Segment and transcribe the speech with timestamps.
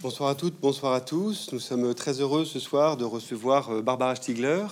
[0.00, 1.52] Bonsoir à toutes, bonsoir à tous.
[1.52, 4.64] Nous sommes très heureux ce soir de recevoir euh, Barbara Stiegler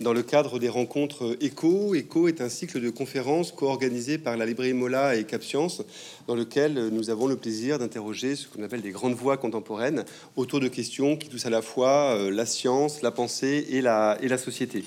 [0.00, 1.94] dans le cadre des rencontres ECHO.
[1.94, 5.80] ECHO est un cycle de conférences co-organisé par la librairie Mola et Cap Science,
[6.26, 10.04] dans lequel nous avons le plaisir d'interroger ce qu'on appelle des grandes voix contemporaines
[10.36, 14.36] autour de questions qui touchent à la fois euh, la science, la pensée et la
[14.36, 14.84] société.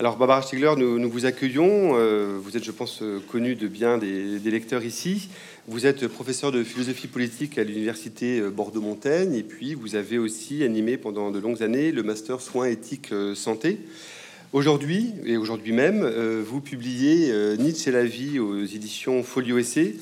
[0.00, 1.90] Alors Barbara Stiegler, nous, vous accueillons.
[1.94, 5.28] Euh, vous êtes, je pense, connue de bien des, lecteurs ici.
[5.68, 10.64] Vous êtes professeur de philosophie politique à l'université euh, Bordeaux-Montaigne et puis vous avez aussi
[10.64, 13.76] animé pendant de longues années le master soins éthiques euh, santé.
[14.54, 19.96] Aujourd'hui, et aujourd'hui même, euh, vous publiez Nietzsche et la vie aux éditions Folio Essai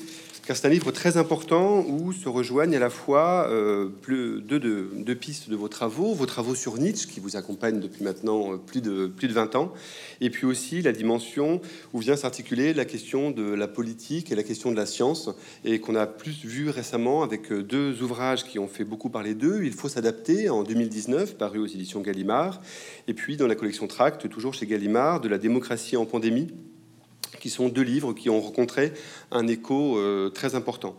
[0.49, 4.59] car c'est un livre très important où se rejoignent à la fois euh, plus, deux,
[5.13, 8.81] pistes de vos travaux, vos travaux sur Nietzsche qui vous accompagnent depuis maintenant euh, plus
[8.81, 9.71] de, plus de 20 ans,
[10.21, 11.61] et puis aussi la dimension
[11.93, 15.29] où vient s'articuler la question de la politique et la question de la science,
[15.65, 19.35] et qu'on a plus vu récemment avec euh, deux ouvrages qui ont fait beaucoup parler
[19.35, 19.61] d'eux.
[19.63, 22.59] Il faut s'adapter en 2019, paru aux éditions Gallimard,
[23.07, 26.47] et puis dans la collection Tract, toujours chez Gallimard, de la démocratie en pandémie
[27.39, 28.93] qui sont deux livres qui ont rencontré
[29.31, 30.95] un écho euh, très important.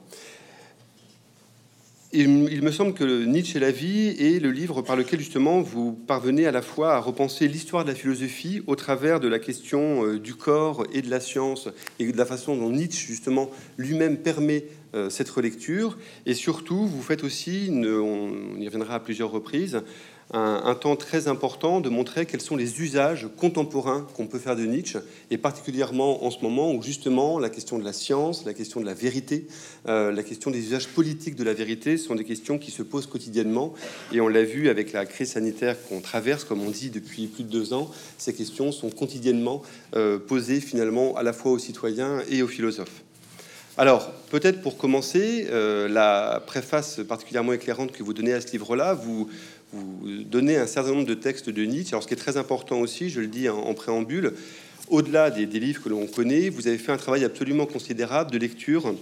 [2.12, 2.28] Il,
[2.62, 6.44] me semble que Nietzsche et la vie est le livre par lequel justement vous parvenez
[6.44, 10.18] à la fois à repenser l'histoire de la philosophie au travers de la question euh,
[10.18, 11.68] du corps et de la science
[12.00, 15.96] et de la façon dont Nietzsche justement lui-même permet euh, cette relecture.
[16.26, 19.80] Et surtout, vous faites aussi, on y reviendra à plusieurs reprises,
[20.32, 24.64] un, temps très important de montrer quels sont les usages contemporains qu'on peut faire de
[24.64, 24.98] Nietzsche,
[25.30, 28.86] et particulièrement en ce moment où justement la question de la science, la question de
[28.86, 29.46] la vérité,
[29.88, 33.06] euh, la question des usages politiques de la vérité sont des questions qui se posent
[33.06, 33.74] quotidiennement,
[34.12, 37.44] et on l'a vu avec la crise sanitaire qu'on traverse, comme on dit depuis plus
[37.44, 39.62] de deux ans, ces questions sont quotidiennement
[39.96, 43.02] euh, posées finalement à la fois aux citoyens et aux philosophes.
[43.78, 48.92] Alors, peut-être pour commencer, euh, la préface particulièrement éclairante que vous donnez à ce livre-là,
[48.94, 49.30] vous,
[49.72, 51.92] vous donnez un certain nombre de textes de Nietzsche.
[51.92, 54.34] Alors, ce qui est très important aussi, je le dis en, préambule,
[54.88, 58.94] au-delà des, livres que l'on connaît, vous avez fait un travail absolument considérable de lecture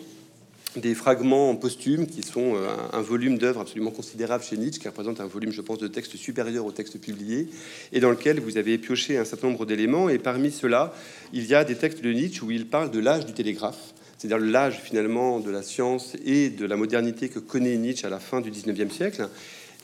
[0.76, 5.20] des fragments posthumes qui sont euh, un, volume d'œuvres absolument considérable chez Nietzsche, qui représente
[5.20, 7.48] un volume, je pense, de textes supérieur aux textes publiés,
[7.92, 10.08] et dans lequel vous avez pioché un certain nombre d'éléments.
[10.08, 10.92] Et parmi ceux-là,
[11.32, 14.38] il y a des textes de Nietzsche où il parle de l'âge du télégraphe, c'est-à-dire
[14.38, 18.40] l'âge finalement de la science et de la modernité que connaît Nietzsche à la fin
[18.40, 19.28] du 19e siècle.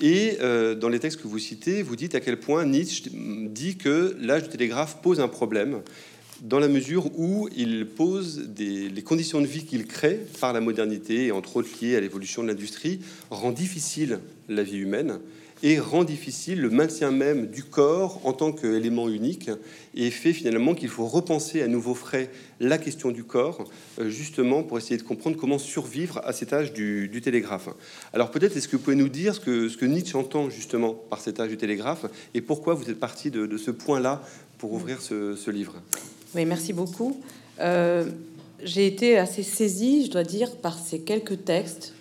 [0.01, 3.77] Et euh, dans les textes que vous citez, vous dites à quel point Nietzsche dit
[3.77, 5.83] que l'âge du télégraphe pose un problème
[6.43, 10.61] dans la mesure où il pose des, les conditions de vie qu'il crée par la
[10.61, 13.01] modernité, et entre autres liées à l'évolution de l'industrie,
[13.31, 14.19] rend difficile
[14.49, 15.21] la vie humaine
[15.65, 19.51] et rend difficile le maintien même du corps en tant qu'élément unique
[19.95, 22.31] et fait finalement qu'il faut repenser à nouveau frais
[22.61, 23.65] la question du corps,
[23.99, 27.71] euh, justement pour essayer de comprendre comment survivre à cet âge du, télégraphe.
[28.13, 30.93] Alors peut-être est-ce que vous pouvez nous dire ce que, ce que Nietzsche entend justement
[30.93, 32.05] par cet âge du télégraphe
[32.35, 34.23] et pourquoi vous êtes parti de, ce point-là
[34.59, 35.77] pour ouvrir ce, livre?
[36.35, 37.19] Oui, merci beaucoup.
[37.61, 38.05] Euh,
[38.63, 41.95] j'ai été assez saisie, je dois dire, par ces quelques textes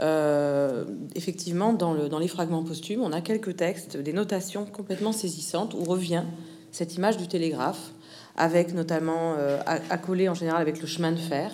[0.00, 5.12] euh, effectivement, dans, le, dans, les fragments posthumes, on a quelques textes, des notations complètement
[5.12, 6.24] saisissantes où revient
[6.70, 7.92] cette image du télégraphe,
[8.36, 9.58] avec notamment euh,
[9.90, 11.52] accolé en général avec le chemin de fer,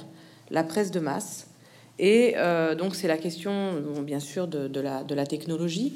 [0.50, 1.48] la presse de masse.
[1.98, 5.94] Et euh, donc, c'est la question, bien sûr, de, la, technologie,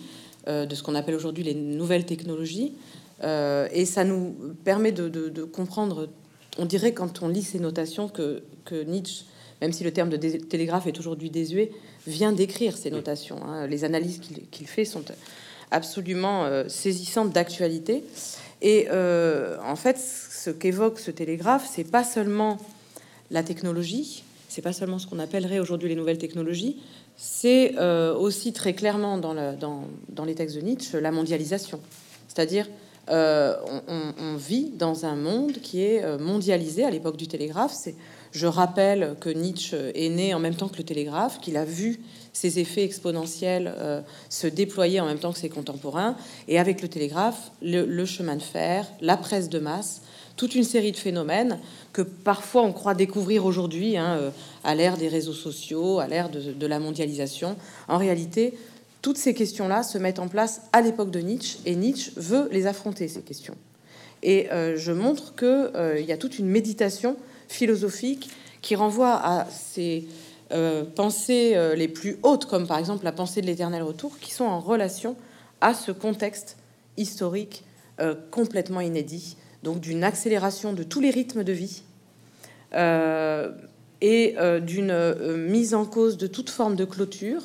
[0.49, 2.75] de ce qu'on appelle aujourd'hui les nouvelles technologies.
[3.23, 6.09] et ça nous permet de, de, comprendre,
[6.59, 9.27] on dirait quand on lit ces notations, que, que Nietzsche,
[9.63, 11.71] même si le terme de télégraphe est aujourd'hui désuet,
[12.09, 13.39] vient d'écrire ces notations.
[13.47, 13.69] Hein.
[13.69, 15.05] Les analyses qu'il fait sont
[15.71, 18.03] absolument euh, saisissantes d'actualité.
[18.61, 22.59] Et euh, en fait, ce qu'évoque ce télégraphe, c'est pas seulement
[23.31, 26.79] la technologie, c'est pas seulement ce qu'on appellerait aujourd'hui les nouvelles technologies,
[27.17, 31.79] c'est euh, aussi très clairement dans, dans, dans, les textes de Nietzsche la mondialisation.
[32.27, 32.69] C'est-à-dire,
[33.09, 37.73] on, on, vit dans un monde qui est mondialisé à l'époque du télégraphe.
[37.75, 37.95] C'est
[38.33, 42.01] je rappelle que Nietzsche est né en même temps que le télégraphe, qu'il a vu
[42.33, 44.01] ses effets exponentiels euh,
[44.31, 46.17] se déployer en même temps que ses contemporains,
[46.49, 50.03] et avec le télégraphe, le, chemin de fer, la presse de masse,
[50.37, 51.59] toute une série de phénomènes
[51.93, 54.31] que parfois on croit découvrir aujourd'hui hein, euh,
[54.65, 57.57] à l'ère des réseaux sociaux, à l'ère de, la mondialisation.
[57.87, 58.55] En réalité,
[59.03, 62.67] toutes ces questions-là se mettent en place à l'époque de Nietzsche, et Nietzsche veut les
[62.67, 63.57] affronter, ces questions.
[64.23, 67.17] Et euh, je montre qu'il y a toute une méditation
[67.53, 68.31] philosophique
[68.63, 70.07] qui renvoie à ces
[70.53, 74.33] euh, pensées euh, les plus hautes, comme par exemple la pensée de l'éternel retour, qui
[74.33, 75.17] sont en relation
[75.61, 76.57] à ce contexte
[76.97, 77.65] historique
[78.01, 81.83] euh, complètement inédit, donc d'une accélération de tous les rythmes de vie
[84.01, 85.15] et d'une
[85.47, 87.43] mise en cause de toute forme de clôture.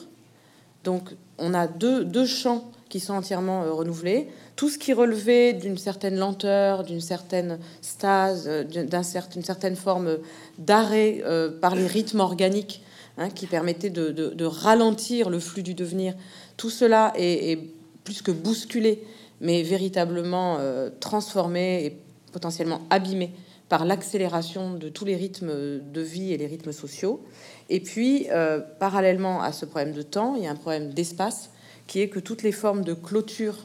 [0.86, 4.30] Donc on a deux, deux champs qui sont entièrement renouvelés.
[4.58, 10.18] Tout ce qui relevait d'une certaine lenteur, d'une certaine stase, d'une certaine forme
[10.58, 11.24] d'arrêt
[11.62, 12.82] par les rythmes organiques
[13.18, 16.16] hein, qui permettaient de, ralentir le flux du devenir,
[16.58, 17.60] tout cela est,
[18.04, 19.04] plus que bousculé,
[19.42, 20.58] mais véritablement
[21.00, 21.98] transformé et
[22.32, 23.32] potentiellement abîmé
[23.70, 27.22] par l'accélération de tous les rythmes de vie et les rythmes sociaux.
[27.70, 31.50] Et puis, euh, parallèlement à ce problème de temps, il y a un problème d'espace
[31.86, 33.56] qui est que toutes les formes de clôture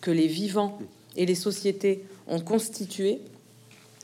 [0.00, 0.78] que les vivants
[1.16, 3.20] et les sociétés ont constituées,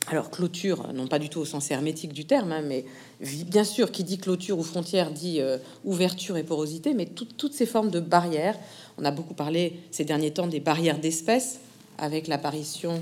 [0.07, 2.85] alors clôture, non pas du tout au sens hermétique du terme, hein, mais
[3.19, 7.65] bien sûr, qui dit clôture ou frontière dit euh, ouverture et porosité, mais toutes ces
[7.65, 8.57] formes de barrières,
[8.97, 11.59] on a beaucoup parlé ces derniers temps des barrières d'espèces,
[11.97, 13.01] avec l'apparition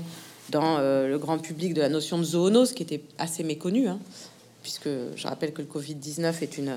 [0.50, 3.98] dans euh, le grand public de la notion de zoonose, qui était assez méconnue, hein,
[4.62, 6.76] puisque je rappelle que le Covid-19 est une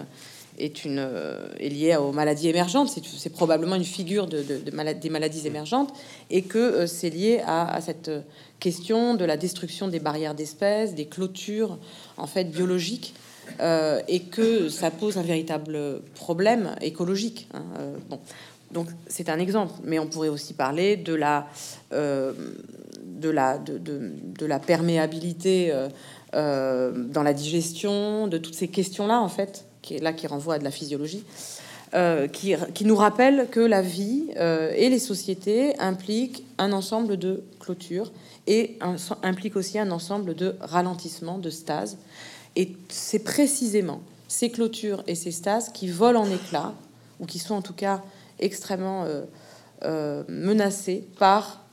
[0.59, 2.89] est une euh, est lié aux maladies émergentes.
[2.89, 5.93] C'est probablement une figure de, des maladies émergentes
[6.29, 8.11] et que euh, c'est lié à, cette
[8.59, 11.77] question de la destruction des barrières d'espèces, des clôtures
[12.17, 13.13] en fait biologiques.
[14.07, 17.47] et que ça pose un véritable problème écologique.
[17.53, 17.63] Hein,
[18.71, 21.47] donc c'est un exemple, mais on pourrait aussi parler de la,
[21.91, 22.33] euh,
[23.03, 25.89] de la, de, la perméabilité euh,
[26.35, 30.55] euh, dans la digestion, de toutes ces questions-là, en fait, qui est là qui renvoie
[30.55, 31.23] à de la physiologie,
[32.33, 38.11] qui, qui, nous rappelle que la vie et les sociétés impliquent un ensemble de clôtures
[38.45, 41.97] et un, impliquent aussi un ensemble de ralentissements, de stase.
[42.55, 46.73] Et c'est précisément ces clôtures et ces stases qui volent en éclats,
[47.19, 48.01] ou qui sont en tout cas
[48.39, 49.23] extrêmement euh,
[49.83, 51.63] euh, menacé par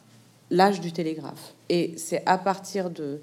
[0.51, 1.55] l'âge du télégraphe.
[1.69, 3.21] Et c'est à partir de,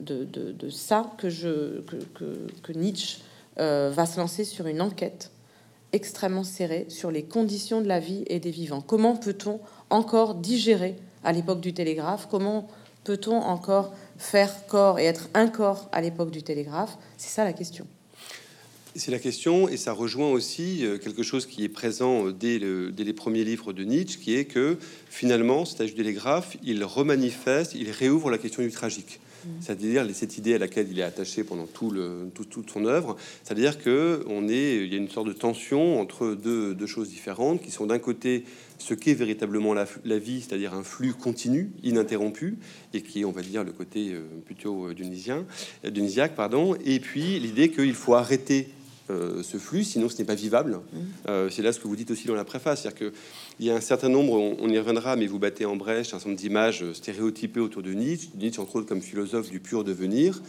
[0.00, 1.96] de, ça que, je, que,
[2.62, 5.30] que, Nietzsche euh, va se lancer sur une enquête
[5.92, 8.80] extrêmement serrée sur les conditions de la vie et des vivants.
[8.80, 9.60] Comment peut-on
[9.90, 12.68] encore digérer à l'époque du télégraphe Comment
[13.04, 16.98] peut-on encore faire corps et être un corps à l'époque du télégraphe?
[17.16, 17.86] C'est ça la question.
[18.96, 22.60] C'est la question, et ça rejoint aussi euh, quelque chose qui est présent euh, dès,
[22.60, 24.78] les premiers livres de Nietzsche, qui est que
[25.08, 29.18] finalement, cet âge du télégraphe, il remanifeste, il réouvre la question du tragique.
[29.60, 33.78] C'est-à-dire cette idée à laquelle il est attaché pendant tout le, toute son œuvre, c'est-à-dire
[33.78, 37.70] que on est, il y a une sorte de tension entre deux, choses différentes, qui
[37.70, 38.44] sont d'un côté
[38.78, 42.58] ce qu'est véritablement la, vie, c'est-à-dire un flux continu, ininterrompu,
[42.92, 45.44] et qui est, on va dire, le côté euh, plutôt dionysien,
[45.88, 48.68] dionysiaque, pardon, et puis l'idée qu'il faut arrêter
[49.10, 50.72] euh, ce flux, sinon ce n'est pas vivable.
[50.72, 50.98] Mmh.
[51.28, 53.74] Euh, c'est là ce que vous dites aussi dans la préface, c'est-à-dire qu'il y a
[53.74, 56.84] un certain nombre, on, y reviendra, mais vous battez en brèche un certain nombre d'images
[56.92, 60.40] stéréotypées autour de Nietzsche, Nietzsche entre autres comme philosophe du pur devenir,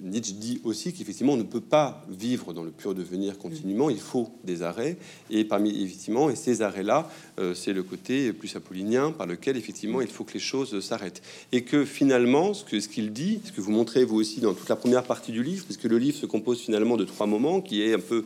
[0.00, 3.98] Nietzsche dit aussi qu'effectivement, on ne peut pas vivre dans le pur devenir continuellement, il
[3.98, 4.96] faut des arrêts.
[5.30, 10.00] Et parmi, effectivement, et ces arrêts-là, euh, c'est le côté plus apollinien par lequel, effectivement,
[10.00, 11.22] il faut que les choses s'arrêtent.
[11.52, 14.68] Et que finalement, ce qu'il ce dit, ce que vous montrez vous aussi dans toute
[14.68, 17.82] la première partie du livre, puisque le livre se compose finalement de trois moments, qui
[17.82, 18.24] est un peu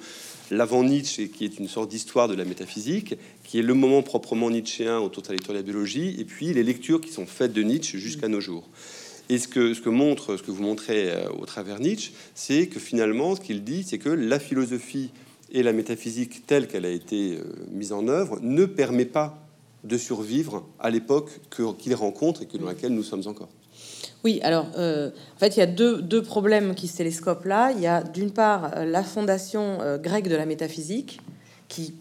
[0.51, 3.15] l'avant Nietzsche, et qui est une sorte d'histoire de la métaphysique,
[3.45, 7.11] qui est le moment proprement nietzschéen autour de la biologie, et puis les lectures qui
[7.11, 8.69] sont faites de Nietzsche jusqu'à nos jours.
[9.29, 12.67] Et ce que, ce que montre, ce que vous montrez euh, au travers Nietzsche, c'est
[12.67, 15.11] que finalement, ce qu'il dit, c'est que la philosophie
[15.53, 19.39] et la métaphysique telle qu'elle a été euh, mise en œuvre ne permet pas
[19.85, 21.31] de survivre à l'époque
[21.79, 23.49] qu'il rencontre et que dans laquelle nous sommes encore.
[24.25, 27.73] Oui, alors euh, en fait, il y a deux, deux, problèmes qui se télescopent là.
[27.73, 31.21] Il y a d'une part la fondation grecque de la métaphysique
[31.67, 31.95] qui,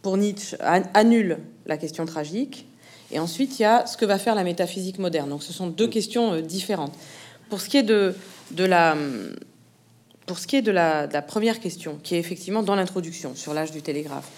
[0.00, 2.66] pour Nietzsche, annule la question tragique,
[3.10, 5.30] et ensuite, il y a ce que va faire la métaphysique moderne.
[5.30, 6.94] Donc, ce sont deux questions euh, différentes.
[7.50, 8.14] Pour ce qui est de,
[8.52, 8.96] de la,
[10.26, 13.72] pour ce qui est de la, première question, qui est effectivement dans l'introduction sur l'âge
[13.72, 14.28] du télégraphe,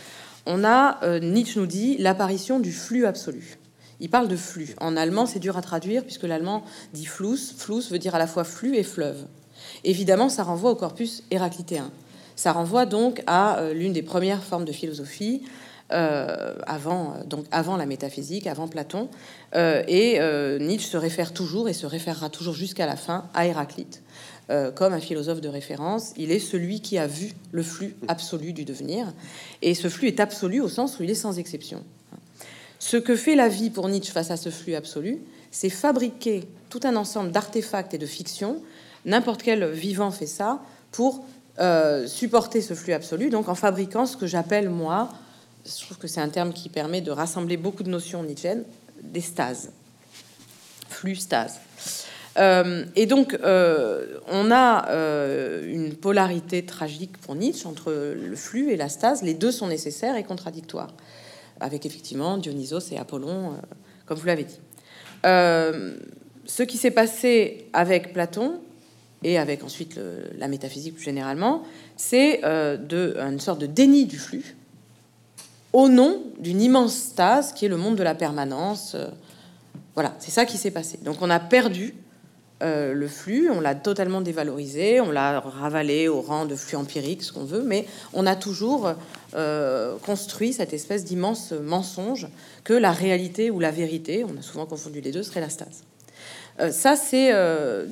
[0.46, 3.58] on a, euh, Nietzsche nous dit, l'apparition du flux absolu.
[3.98, 4.74] Il parle de flux.
[4.80, 7.38] En allemand, c'est dur à traduire puisque l'allemand dit flux.
[7.56, 9.24] Flux veut dire à la fois flux et fleuve.
[9.84, 11.90] Évidemment, ça renvoie au corpus héraclitéen.
[12.36, 15.42] Ça renvoie donc à euh, l'une des premières formes de philosophie,
[15.90, 19.08] avant, donc avant la métaphysique, avant Platon.
[19.54, 23.46] Euh, et euh, Nietzsche se réfère toujours et se référera toujours jusqu'à la fin à
[23.46, 24.02] Héraclite.
[24.74, 28.64] comme un philosophe de référence, il est celui qui a vu le flux absolu du
[28.64, 29.12] devenir.
[29.62, 31.82] Et ce flux est absolu au sens où il est sans exception.
[32.78, 35.18] Ce que fait la vie pour Nietzsche face à ce flux absolu,
[35.50, 38.62] c'est fabriquer tout un ensemble d'artefacts et de fictions.
[39.04, 40.60] N'importe quel vivant fait ça
[40.92, 41.24] pour
[42.06, 45.08] supporter ce flux absolu, donc en fabriquant ce que j'appelle moi
[45.66, 48.64] je trouve que c'est un terme qui permet de rassembler beaucoup de notions nietzschéennes,
[49.02, 49.72] des stases,
[50.88, 51.60] flux stases.
[52.38, 58.70] Euh, et donc, euh, on a euh, une polarité tragique pour Nietzsche entre le flux
[58.70, 59.22] et la stase.
[59.22, 60.92] Les deux sont nécessaires et contradictoires.
[61.60, 63.54] avec effectivement Dionysos et Apollon,
[64.04, 64.60] comme vous l'avez dit.
[65.24, 68.60] ce qui s'est passé avec Platon
[69.22, 69.98] et avec ensuite
[70.36, 71.62] la métaphysique plus généralement,
[71.96, 74.54] c'est une sorte de déni du flux
[75.72, 78.96] au nom d'une immense stase qui est le monde de la permanence.
[79.94, 80.98] Voilà, c'est ça qui s'est passé.
[81.02, 81.94] Donc on a perdu
[82.62, 87.22] euh, le flux, on l'a totalement dévalorisé, on l'a ravalé au rang de flux empirique,
[87.22, 88.94] ce qu'on veut, mais on a toujours
[89.34, 92.28] euh, construit cette espèce d'immense mensonge
[92.64, 95.82] que la réalité ou la vérité, on a souvent confondu les deux, serait la stase.
[96.60, 97.32] Euh, ça, c'est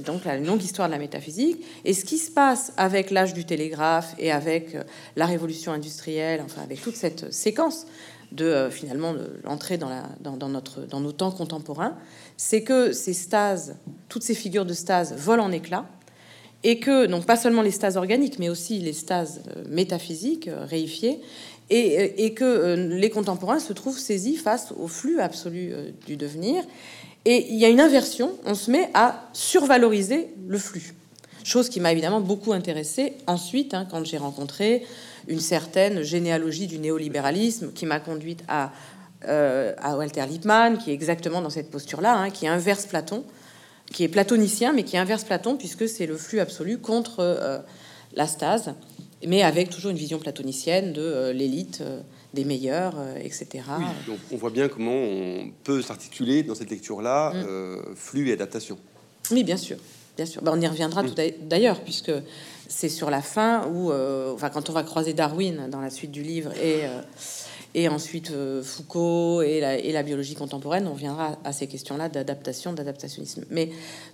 [0.05, 1.65] donc la longue histoire de la métaphysique.
[1.85, 4.77] Et ce qui se passe avec l'âge du télégraphe et avec
[5.17, 7.87] la révolution industrielle, enfin avec toute cette séquence
[8.33, 11.97] de finalement l'entrée dans, notre, dans nos temps contemporains,
[12.37, 13.77] c'est que ces stases,
[14.09, 15.87] toutes ces figures de stase volent en éclats,
[16.65, 20.65] et que, donc pas seulement les stases organiques, mais aussi les stases euh, métaphysiques euh,
[20.65, 21.21] réifiées,
[21.71, 25.73] et, que euh, les contemporains se trouvent saisis face au flux absolu
[26.07, 26.63] du devenir.
[27.25, 30.95] Et il y a une inversion, on se met à survaloriser le flux.
[31.43, 34.85] Chose qui m'a évidemment beaucoup intéressé ensuite, hein, quand j'ai rencontré
[35.29, 38.73] une certaine généalogie du néolibéralisme qui m'a conduite à
[39.27, 43.25] euh, à Walter Lippmann, qui est exactement dans cette posture-là, hein, qui inverse Platon,
[43.91, 47.59] qui est platonicien, mais qui inverse Platon, puisque c'est le flux absolu contre euh,
[48.15, 48.75] la stase,
[49.27, 51.83] mais avec toujours une vision platonicienne de euh, l'élite,
[52.35, 53.65] des meilleurs, etc.
[54.07, 57.95] donc on voit bien comment on peut s'articuler dans cette lecture-là, mm.
[57.95, 58.79] flux et adaptation.
[59.31, 59.79] Oui, bien sûr.
[60.17, 60.43] Bien sûr.
[60.43, 61.07] Ben, on y reviendra mm.
[61.07, 62.13] tout d'ailleurs, puisque
[62.69, 63.93] c'est sur la fin où,
[64.33, 66.83] enfin, quand on va croiser Darwin dans la suite du livre et
[67.75, 73.45] et ensuite euh, Foucault et la, biologie contemporaine, on viendra à ces questions-là d'adaptation, d'adaptationnisme.
[73.51, 73.67] Mais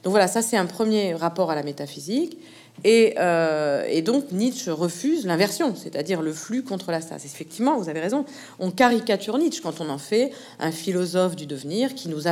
[0.02, 2.38] donc voilà, ça c'est un premier rapport à la métaphysique.
[2.84, 7.24] Et, euh, et donc Nietzsche refuse l'inversion, c'est-à-dire le flux contre la stase.
[7.24, 8.24] Effectivement, vous avez raison,
[8.58, 12.22] on caricature Nietzsche quand on en fait un philosophe du devenir qui nous,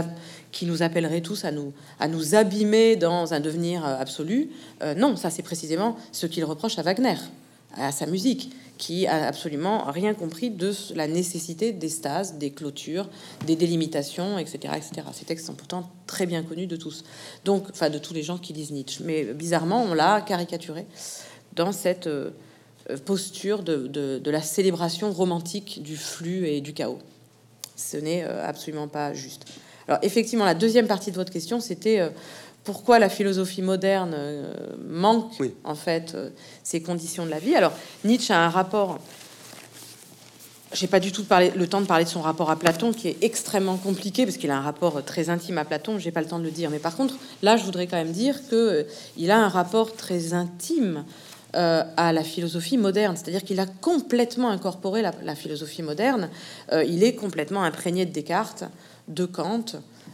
[0.53, 4.51] qui nous appellerait tous à nous, à nous abîmer dans un devenir absolu.
[4.83, 7.17] Euh, non, ça c'est précisément ce qu'il reproche à Wagner,
[7.77, 13.09] à sa musique qui a absolument rien compris de la nécessité des stases, des clôtures,
[13.47, 15.07] des délimitations, etc., etc.
[15.13, 17.05] Ces textes sont pourtant très bien connus de tous,
[17.45, 19.03] donc, enfin, de tous les gens qui lisent Nietzsche.
[19.05, 20.87] Mais bizarrement, on l'a caricaturé
[21.55, 22.31] dans cette euh,
[23.05, 27.01] posture de, la célébration romantique du flux et du chaos.
[27.77, 29.45] Ce n'est euh, absolument pas juste.
[29.89, 32.11] Alors, effectivement, la deuxième partie de votre question, c'était euh,
[32.69, 34.53] pourquoi la philosophie moderne euh,
[34.87, 35.33] manque
[35.65, 36.29] en fait euh,
[36.63, 37.55] ces conditions de la vie.
[37.55, 37.73] Alors
[38.05, 38.99] Nietzsche a un rapport.
[40.75, 43.09] J'ai pas du tout parlé, le temps de parler de son rapport à Platon, qui
[43.09, 45.99] est extrêmement compliqué parce qu'il a un rapport très intime à Platon.
[45.99, 48.13] J'ai pas le temps de le dire, mais par contre, là, je voudrais quand même
[48.13, 48.83] dire que euh,
[49.17, 51.05] il a un rapport très intime
[51.55, 56.29] à la philosophie moderne, c'est-à-dire qu'il a complètement incorporé la, philosophie moderne.
[56.71, 58.65] il est complètement imprégné de Descartes,
[59.09, 59.65] de Kant,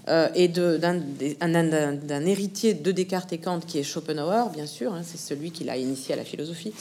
[0.09, 5.19] euh, et d'un héritier de Descartes et Kant qui est Schopenhauer, bien sûr, hein, c'est
[5.19, 6.75] celui qui l'a initié à la philosophie.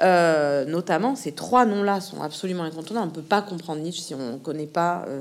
[0.00, 3.06] Euh, notamment, ces trois noms-là sont absolument incontournables.
[3.06, 5.20] On ne peut pas comprendre Nietzsche si on ne connaît pas euh,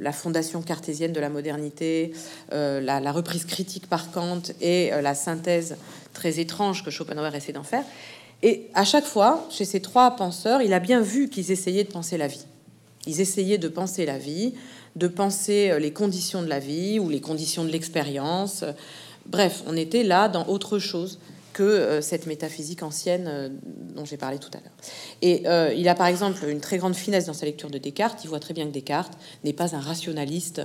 [0.00, 2.12] la fondation cartésienne de la modernité,
[2.52, 5.76] la, la, reprise critique par Kant et la synthèse
[6.12, 7.84] très étrange que Schopenhauer essaie d'en faire.
[8.42, 11.90] Et à chaque fois, chez ces trois penseurs, il a bien vu qu'ils essayaient de
[11.90, 12.44] penser la vie.
[13.06, 14.54] Ils essayaient de penser la vie
[14.96, 18.64] de penser euh, les conditions de la vie ou les conditions de l'expérience.
[19.26, 21.18] Bref, on était là dans autre chose
[21.52, 23.48] que euh, cette métaphysique ancienne euh,
[23.94, 24.72] dont j'ai parlé tout à l'heure.
[25.22, 25.44] Et
[25.78, 28.24] il a par exemple une très grande finesse dans sa lecture de Descartes.
[28.24, 30.62] Il voit très bien que Descartes n'est pas un rationaliste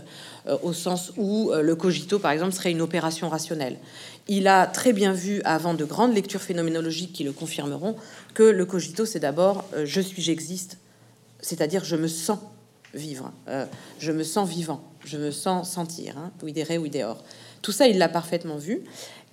[0.64, 3.78] au sens où le cogito, par exemple, serait une opération rationnelle.
[4.28, 7.96] Il a très bien vu, avant de grandes lectures phénoménologiques qui le confirmeront,
[8.34, 10.80] que le cogito, c'est d'abord je suis, j'existe,
[11.40, 12.40] c'est-à-dire je me sens
[12.94, 13.32] vivre.
[13.48, 13.66] Euh,
[14.00, 17.06] je me sens vivant, je me sens sentir, hein, oui des ou des
[17.62, 18.82] Tout ça, il l'a parfaitement vu.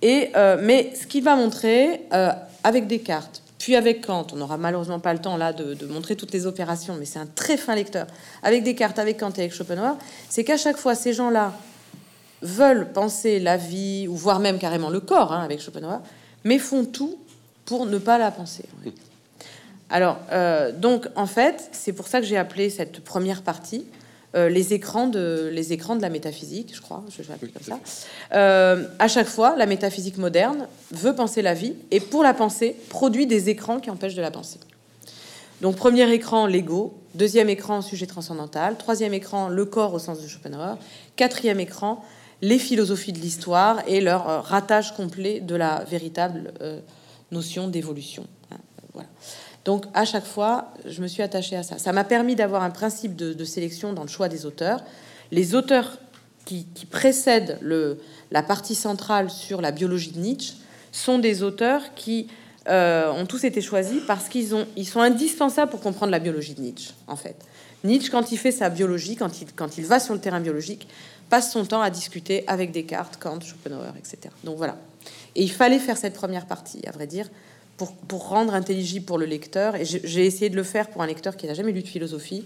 [0.01, 2.31] Et, euh, mais ce qu'il va montrer euh,
[2.63, 6.31] avec Descartes, puis avec Kant, on n'aura malheureusement pas le temps là de, montrer toutes
[6.31, 8.05] les opérations, mais c'est un très fin lecteur.
[8.43, 9.97] Avec Descartes, avec Kant et avec Schopenhauer,
[10.29, 11.53] c'est qu'à chaque fois, ces gens-là
[12.43, 16.01] veulent penser la vie, ou voire même carrément le corps, hein, avec Schopenhauer,
[16.43, 17.17] mais font tout
[17.65, 18.63] pour ne pas la penser.
[19.89, 23.85] Alors, euh, donc, en fait, c'est pour ça que j'ai appelé cette première partie
[24.35, 27.63] euh, les, écrans de, les écrans de la métaphysique, je crois, je vais appeler comme
[27.63, 27.79] ça.
[28.33, 32.75] Euh, à chaque fois, la métaphysique moderne veut penser la vie et, pour la penser,
[32.89, 34.59] produit des écrans qui empêchent de la penser.
[35.61, 36.93] Donc, premier écran, l'ego.
[37.15, 38.77] Deuxième écran, sujet transcendantal.
[38.77, 40.75] Troisième écran, le corps au sens de Schopenhauer.
[41.15, 42.03] Quatrième écran,
[42.41, 46.53] les philosophies de l'histoire et leur ratage complet de la véritable
[47.31, 48.27] notion d'évolution.
[48.51, 48.57] Hein,
[48.93, 49.09] voilà.
[49.67, 51.77] Donc à chaque fois, je me suis attachée à ça.
[51.77, 54.81] Ça m'a permis d'avoir un principe de, sélection dans le choix des auteurs.
[55.31, 55.97] Les auteurs
[56.45, 57.59] qui, précèdent
[58.31, 60.53] la partie centrale sur la biologie de Nietzsche
[60.93, 62.29] sont des auteurs qui
[62.69, 66.53] euh, ont tous été choisis parce qu'ils ont, ils sont indispensables pour comprendre la biologie
[66.53, 67.35] de Nietzsche, en fait.
[67.83, 70.87] Nietzsche, quand il fait sa biologie, quand il va sur le terrain biologique,
[71.29, 74.33] passe son temps à discuter avec Descartes, Kant, Schopenhauer, etc.
[74.45, 74.77] Donc voilà.
[75.35, 77.27] Et il fallait faire cette première partie, à vrai dire,
[77.77, 79.75] pour, pour rendre intelligible pour le lecteur.
[79.75, 82.43] Et j'ai essayé de le faire pour un lecteur qui n'a jamais lu de philosophie.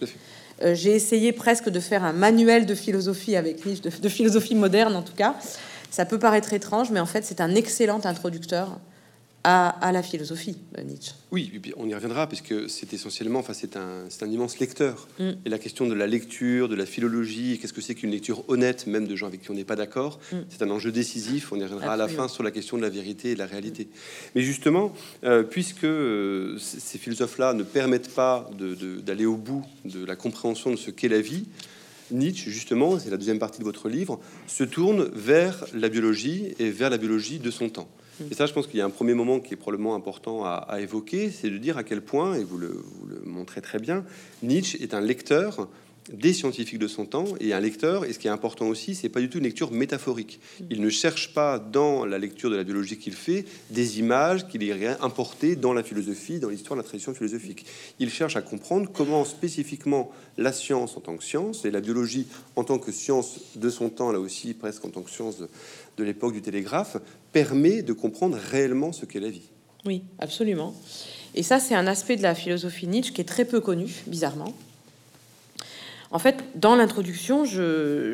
[0.61, 4.95] Euh, j'ai essayé presque de faire un manuel de philosophie avec Nietzsche, de philosophie moderne
[4.95, 5.35] en tout cas.
[5.89, 8.79] Ça peut paraître étrange, mais en fait, c'est un excellent introducteur
[9.43, 11.13] à, la philosophie de Nietzsche.
[11.31, 15.07] Oui, on y reviendra, puisque c'est essentiellement, enfin, c'est un, un, immense lecteur.
[15.19, 15.29] Mm.
[15.45, 18.85] Et la question de la lecture, de la philologie, qu'est-ce que c'est qu'une lecture honnête,
[18.87, 20.37] même de gens avec qui on n'est pas d'accord, mm.
[20.49, 21.51] c'est un enjeu décisif.
[21.51, 23.47] On y reviendra à la fin sur la question de la vérité et de la
[23.47, 23.87] réalité.
[24.35, 24.93] Mais justement,
[25.23, 28.49] euh, puisque euh, ces philosophes-là ne permettent pas
[29.03, 31.45] d'aller au bout de la compréhension de ce qu'est la vie,
[32.11, 36.69] Nietzsche, justement, c'est la deuxième partie de votre livre, se tourne vers la biologie et
[36.69, 37.87] vers la biologie de son temps.
[38.29, 40.79] Et ça, je pense qu'il y a un premier moment qui est probablement important à,
[40.79, 42.83] évoquer, c'est de dire à quel point, et vous le,
[43.25, 44.03] montrez très bien,
[44.43, 45.67] Nietzsche est un lecteur
[46.11, 48.05] des scientifiques de son temps et un lecteur.
[48.05, 50.39] Et ce qui est important aussi, c'est pas du tout une lecture métaphorique.
[50.69, 54.63] Il ne cherche pas dans la lecture de la biologie qu'il fait des images qu'il
[54.63, 57.65] irait importer dans la philosophie, dans l'histoire de la tradition philosophique.
[57.99, 62.27] Il cherche à comprendre comment spécifiquement la science en tant que science et la biologie
[62.55, 65.37] en tant que science de son temps, là aussi presque en tant que science
[65.97, 66.97] de l'époque du télégraphe,
[67.31, 69.49] permet de comprendre réellement ce qu'est la vie.
[69.85, 70.73] Oui, absolument.
[71.33, 74.53] Et ça, c'est un aspect de la philosophie Nietzsche qui est très peu connu, bizarrement.
[76.11, 78.13] En fait, dans l'introduction, je,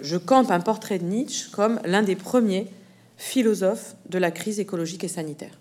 [0.00, 2.66] je, campe un portrait de Nietzsche comme l'un des premiers
[3.16, 5.58] philosophes de la crise écologique et sanitaire.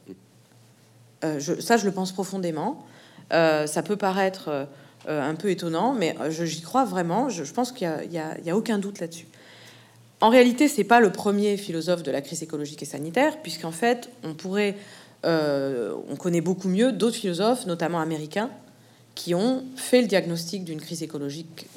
[1.24, 2.86] Euh, ça, je le pense profondément.
[3.32, 7.30] Euh, ça peut paraître euh, un peu étonnant, mais j'y crois vraiment.
[7.30, 9.28] Je, pense qu'il n'y a, a, aucun doute là-dessus.
[10.22, 14.10] En réalité, c'est pas le premier philosophe de la crise écologique et sanitaire, puisqu'en fait,
[14.24, 14.76] on pourrait,
[15.24, 18.52] on connaît beaucoup mieux d'autres philosophes, notamment américains,
[19.16, 21.68] qui ont fait le diagnostic d'une crise écologique,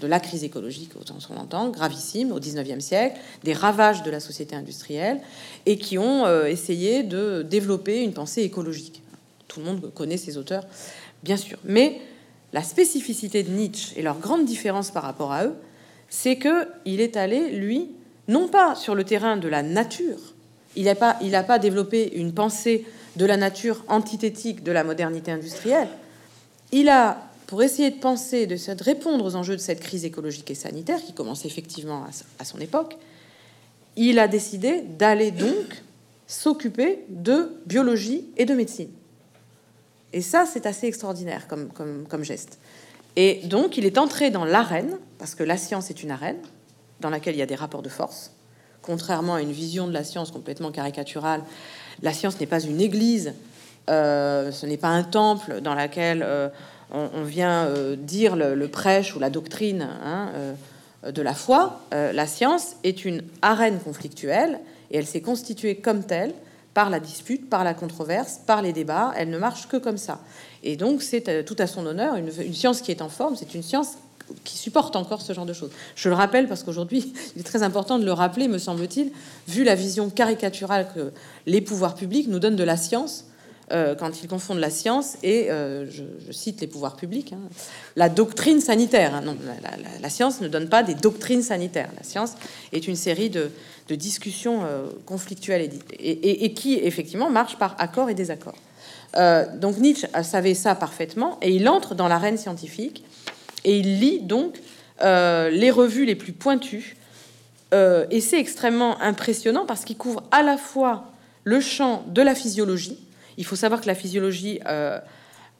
[0.00, 4.10] de la crise écologique au sens on l'entend, gravissime au 19e siècle, des ravages de
[4.10, 5.20] la société industrielle,
[5.66, 9.02] et qui ont euh, essayé de développer une pensée écologique.
[9.48, 10.64] Tout le monde connaît ces auteurs,
[11.22, 11.58] bien sûr.
[11.64, 12.00] Mais
[12.52, 15.54] la spécificité de Nietzsche et leur grande différence par rapport à eux,
[16.10, 17.88] c'est que il est allé, lui,
[18.28, 20.34] non pas sur le terrain de la nature,
[20.76, 25.88] il n'a pas, développé une pensée de la nature antithétique de la modernité industrielle,
[26.72, 30.54] il a, pour essayer de penser, de, répondre aux enjeux de cette crise écologique et
[30.54, 32.04] sanitaire, qui commence effectivement
[32.38, 32.96] à, son époque,
[33.96, 35.82] il a décidé d'aller donc
[36.26, 38.90] s'occuper de biologie et de médecine.
[40.12, 42.58] Et ça, c'est assez extraordinaire comme, geste.
[43.16, 46.38] Et donc, il est entré dans l'arène, parce que la science est une arène,
[47.00, 48.32] dans laquelle il y a des rapports de force.
[48.82, 51.42] Contrairement à une vision de la science complètement caricaturale,
[52.02, 53.34] la science n'est pas une église
[53.90, 56.48] euh, ce n'est pas un temple dans lequel euh,
[56.92, 60.28] on, vient euh, dire le, prêche ou la doctrine hein,
[61.08, 61.80] de la foi.
[61.92, 66.34] la science est une arène conflictuelle et elle s'est constituée comme telle
[66.74, 69.12] par la dispute, par la controverse, par les débats.
[69.16, 70.20] Elle ne marche que comme ça.
[70.62, 72.16] Et donc c'est tout à son honneur.
[72.16, 73.96] Une, une science qui est en forme, c'est une science
[74.44, 75.70] qui supporte encore ce genre de choses.
[75.94, 79.12] Je le rappelle parce qu'aujourd'hui, il est très important de le rappeler, me semble-t-il,
[79.48, 81.12] vu la vision caricaturale que
[81.46, 83.24] les pouvoirs publics nous donnent de la science
[83.72, 87.38] euh, quand ils confondent la science et, euh, je, cite les pouvoirs publics, hein,
[87.94, 89.14] la doctrine sanitaire.
[89.14, 89.20] Hein.
[89.20, 89.36] non,
[90.02, 91.90] la, science ne donne pas des doctrines sanitaires.
[91.96, 92.32] La science
[92.72, 93.50] est une série de,
[93.90, 98.54] discussions euh, conflictuelles et, et, qui, effectivement, marchent par accord et désaccord.
[99.56, 103.02] donc Nietzsche savait ça parfaitement et il entre dans l'arène scientifique
[103.64, 104.60] et il lit donc
[105.00, 106.96] les revues les plus pointues.
[107.72, 111.10] et c'est extrêmement impressionnant parce qu'il couvre à la fois
[111.42, 112.96] le champ de la physiologie,
[113.40, 115.00] il faut savoir que la physiologie euh,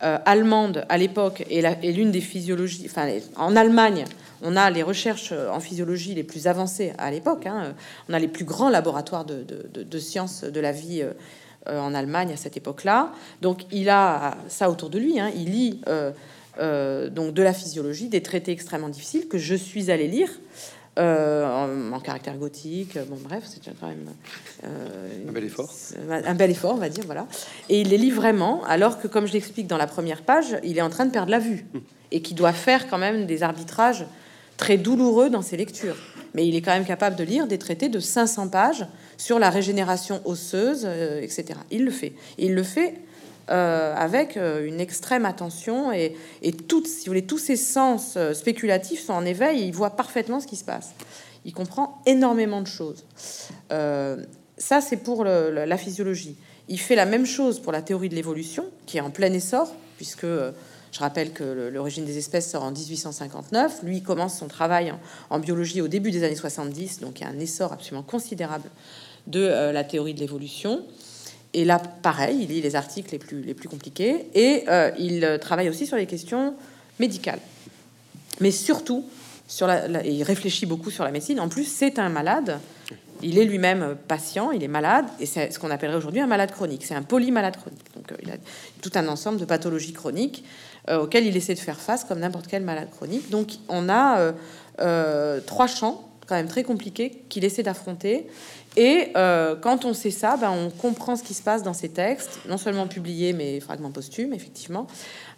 [0.03, 2.87] euh, allemande à l'époque est l'une des physiologies.
[3.37, 4.05] En Allemagne,
[4.43, 7.47] on a les recherches en physiologie les plus avancées à l'époque.
[7.47, 7.75] Hein.
[8.11, 12.37] On a les plus grands laboratoires de, sciences de la vie euh, en Allemagne à
[12.37, 13.12] cette époque-là.
[13.40, 15.19] Donc, il a ça autour de lui.
[15.19, 15.31] Hein.
[15.35, 15.81] Il lit
[16.59, 20.29] donc de la physiologie, des traités extrêmement difficiles que je suis allé lire.
[21.01, 22.99] Euh, en, caractère gothique.
[23.09, 24.11] Bon, bref, c'est quand même
[24.65, 25.73] euh, un bel effort.
[26.11, 27.27] Un bel effort, on va dire, voilà.
[27.69, 30.77] Et il les lit vraiment, alors que, comme je l'explique dans la première page, il
[30.77, 31.79] est en train de perdre la vue hmm.
[32.13, 34.05] et qui doit faire quand même des arbitrages
[34.59, 35.97] très douloureux dans ses lectures.
[36.35, 38.87] Mais il est quand même capable de lire des traités de 500 pages
[39.17, 41.61] sur la régénération osseuse, euh, etc.
[41.71, 42.13] Il le fait.
[42.37, 42.95] il le fait
[43.48, 46.16] avec une extrême attention et,
[46.68, 50.40] toutes, si vous voulez, tous ses sens spéculatifs sont en éveil et il voit parfaitement
[50.40, 50.90] ce qui se passe.
[51.44, 53.05] Il comprend énormément de choses.
[53.68, 56.37] ça, c'est pour la physiologie.
[56.68, 59.74] Il fait la même chose pour la théorie de l'évolution, qui est en plein essor,
[59.96, 60.26] puisque
[60.92, 63.83] je rappelle que l'origine des espèces sort en 1859.
[63.83, 64.92] Lui commence son travail
[65.31, 68.68] en, biologie au début des années 70, donc il y a un essor absolument considérable
[69.26, 70.83] de euh, la théorie de l'évolution.
[71.53, 75.39] Et là, pareil, il lit les articles les plus, les plus compliqués et euh, il
[75.41, 76.55] travaille aussi sur les questions
[76.99, 77.41] médicales.
[78.41, 79.05] Mais surtout,
[80.05, 81.41] il réfléchit beaucoup sur la médecine.
[81.41, 82.59] En plus, c'est un malade.
[83.23, 86.53] Il est lui-même patient, il est malade, et c'est ce qu'on appellerait aujourd'hui un malade
[86.53, 86.85] chronique.
[86.87, 87.95] C'est un polymalade chronique.
[87.95, 88.37] Donc, euh, il a
[88.81, 90.45] tout un ensemble de pathologies chroniques
[90.89, 93.29] euh, auquel il essaie de faire face comme n'importe quel malade chronique.
[93.29, 94.33] Donc on a euh,
[94.81, 98.27] euh, trois champs quand même très compliqués qu'il essaie d'affronter.
[98.76, 102.40] Et quand on sait ça, ben, on comprend ce qui se passe dans ces textes,
[102.48, 104.87] non seulement publiés, mais fragments posthumes, effectivement.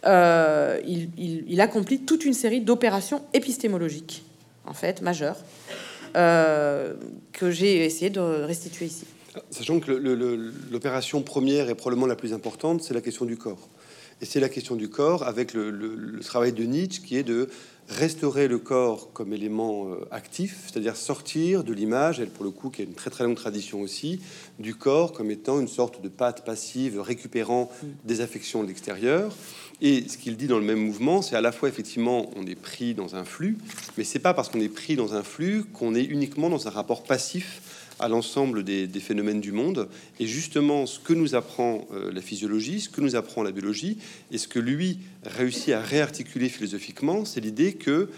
[0.04, 4.24] Il, accomplit toute une série d'opérations épistémologiques,
[4.66, 5.38] en fait, majeures,
[6.14, 9.06] que j'ai essayé de restituer ici.
[9.50, 9.90] Sachant que
[10.70, 13.68] l'opération première et probablement la plus importante, c'est la question du corps.
[14.20, 17.48] Et c'est la question du corps avec le, travail de Nietzsche qui est de
[17.92, 22.70] restaurer le corps comme élément euh, actif, c'est-à-dire sortir de l'image, elle pour le coup
[22.70, 24.20] qui a une très très longue tradition aussi,
[24.58, 27.70] du corps comme étant une sorte de pâte passive récupérant
[28.04, 29.32] des affections de l'extérieur.
[29.80, 32.54] Et ce qu'il dit dans le même mouvement, c'est à la fois effectivement on est
[32.54, 33.58] pris dans un flux,
[33.98, 36.70] mais c'est pas parce qu'on est pris dans un flux qu'on est uniquement dans un
[36.70, 39.88] rapport passif à l'ensemble des, phénomènes du monde.
[40.18, 43.96] Et justement, ce que nous apprend euh, la physiologie, ce que nous apprend la biologie,
[44.32, 48.10] et ce que lui réussit à réarticuler philosophiquement, c'est l'idée que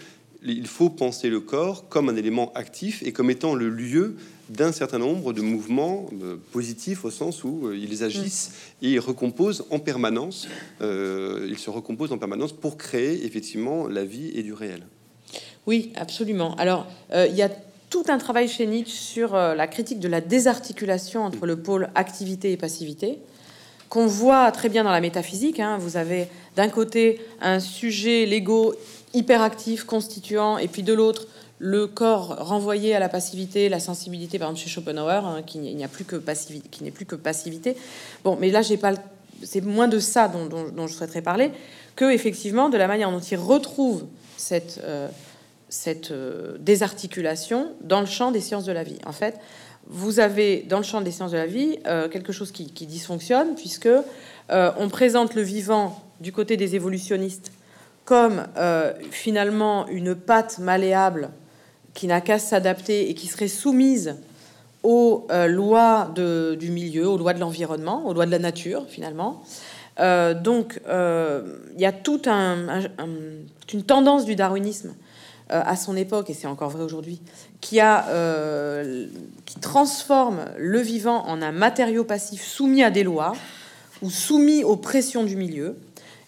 [0.46, 4.16] il faut penser le corps comme un élément actif et comme étant le lieu
[4.50, 9.00] d'un certain nombre de mouvements euh, positifs au sens où euh, ils agissent et ils
[9.00, 10.48] recomposent en permanence.
[10.80, 14.86] ils se recomposent en permanence pour créer effectivement la vie et du réel.
[15.66, 16.54] Oui, absolument.
[16.56, 17.50] Alors, il y a
[17.90, 21.90] tout un travail chez Nietzsche sur euh, la critique de la désarticulation entre le pôle
[21.94, 23.18] activité et passivité,
[23.88, 25.60] qu'on voit très bien dans la métaphysique.
[25.60, 25.78] Hein.
[25.78, 28.74] Vous avez d'un côté un sujet, l'ego,
[29.12, 34.48] hyperactif, constituant, et puis de l'autre, le corps renvoyé à la passivité, la sensibilité, par
[34.48, 36.20] exemple chez Schopenhauer, hein, qui n'y plus que
[36.82, 37.76] n'est plus que passivité.
[38.24, 38.92] Bon, mais là, j'ai pas,
[39.42, 41.52] c'est moins de ça dont, je souhaiterais parler
[41.96, 44.04] que effectivement de la manière dont il retrouve
[44.36, 45.08] cette euh,
[45.74, 48.98] cette euh, désarticulation dans le champ des sciences de la vie.
[49.04, 49.40] En fait,
[49.88, 53.56] vous avez dans le champ des sciences de la vie euh, quelque chose qui, dysfonctionne,
[53.56, 57.52] puisque euh, on présente le vivant du côté des évolutionnistes
[58.04, 58.44] comme
[59.10, 61.30] finalement une pâte malléable
[61.94, 64.16] qui n'a qu'à s'adapter et qui serait soumise
[64.82, 69.42] aux lois du milieu, aux lois de l'environnement, aux lois de la nature, finalement.
[69.98, 74.94] donc, il y a toute une tendance du darwinisme
[75.50, 77.20] à son époque, et c'est encore vrai aujourd'hui,
[77.60, 79.06] qui, a, euh,
[79.44, 83.32] qui transforme le vivant en un matériau passif soumis à des lois
[84.02, 85.76] ou soumis aux pressions du milieu.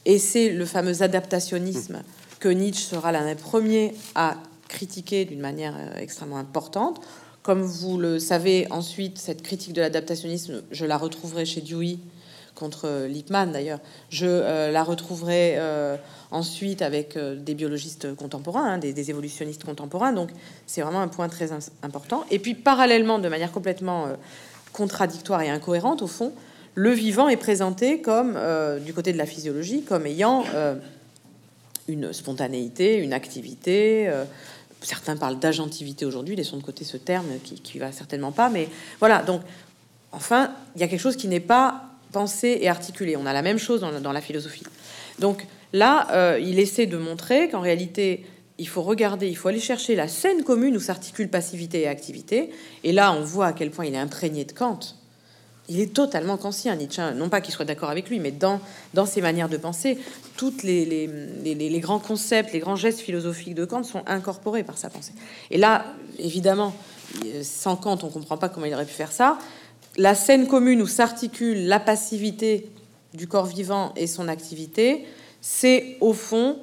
[0.05, 2.03] Et c'est le fameux adaptationnisme
[2.41, 4.37] que Nietzsche sera l'un des premiers à
[4.69, 7.01] critiquer d'une manière euh, extrêmement importante.
[7.43, 11.99] Comme vous le savez, ensuite, cette critique de l'adaptationnisme, je la retrouverai chez Dewey
[12.57, 13.79] contre Lippmann d'ailleurs.
[14.11, 15.57] Je la retrouverai
[16.31, 20.13] ensuite avec euh, des biologistes contemporains, hein, des, évolutionnistes contemporains.
[20.13, 20.31] Donc
[20.67, 21.51] c'est vraiment un point très
[21.83, 22.25] important.
[22.31, 24.15] Et puis parallèlement, de manière complètement euh,
[24.73, 26.33] contradictoire et incohérente, au fond,
[26.75, 30.45] le vivant est présenté comme, euh, du côté de la physiologie, comme ayant
[31.89, 34.11] une spontanéité, une activité.
[34.83, 38.51] certains parlent d'agentivité aujourd'hui, laissons de côté ce terme qui, qui va certainement pas.
[38.51, 39.41] Mais voilà, donc
[40.11, 43.17] enfin, il y a quelque chose qui n'est pas pensé et articulé.
[43.17, 44.65] On a la même chose dans, la philosophie.
[45.19, 48.25] Donc Là, euh, il essaie de montrer qu'en réalité,
[48.59, 52.51] il faut regarder, il faut aller chercher la scène commune où s'articulent passivité et activité.
[52.85, 54.81] Et là, on voit à quel point il est imprégné de Kant.
[55.69, 57.03] Il est totalement kantien, Nietzsche.
[57.17, 58.61] Non pas qu'il soit d'accord avec lui, mais dans,
[58.95, 59.99] dans ses manières de penser,
[60.37, 60.85] toutes les,
[61.45, 65.13] les, grands concepts, les grands gestes philosophiques de Kant sont incorporés par sa pensée.
[65.51, 65.85] Et là,
[66.21, 66.73] évidemment,
[67.43, 69.39] sans Kant, on ne comprend pas comment il aurait pu faire ça.
[69.97, 72.71] La scène commune où s'articule la passivité
[73.15, 75.05] du corps vivant et son activité,
[75.41, 76.59] c'est au fond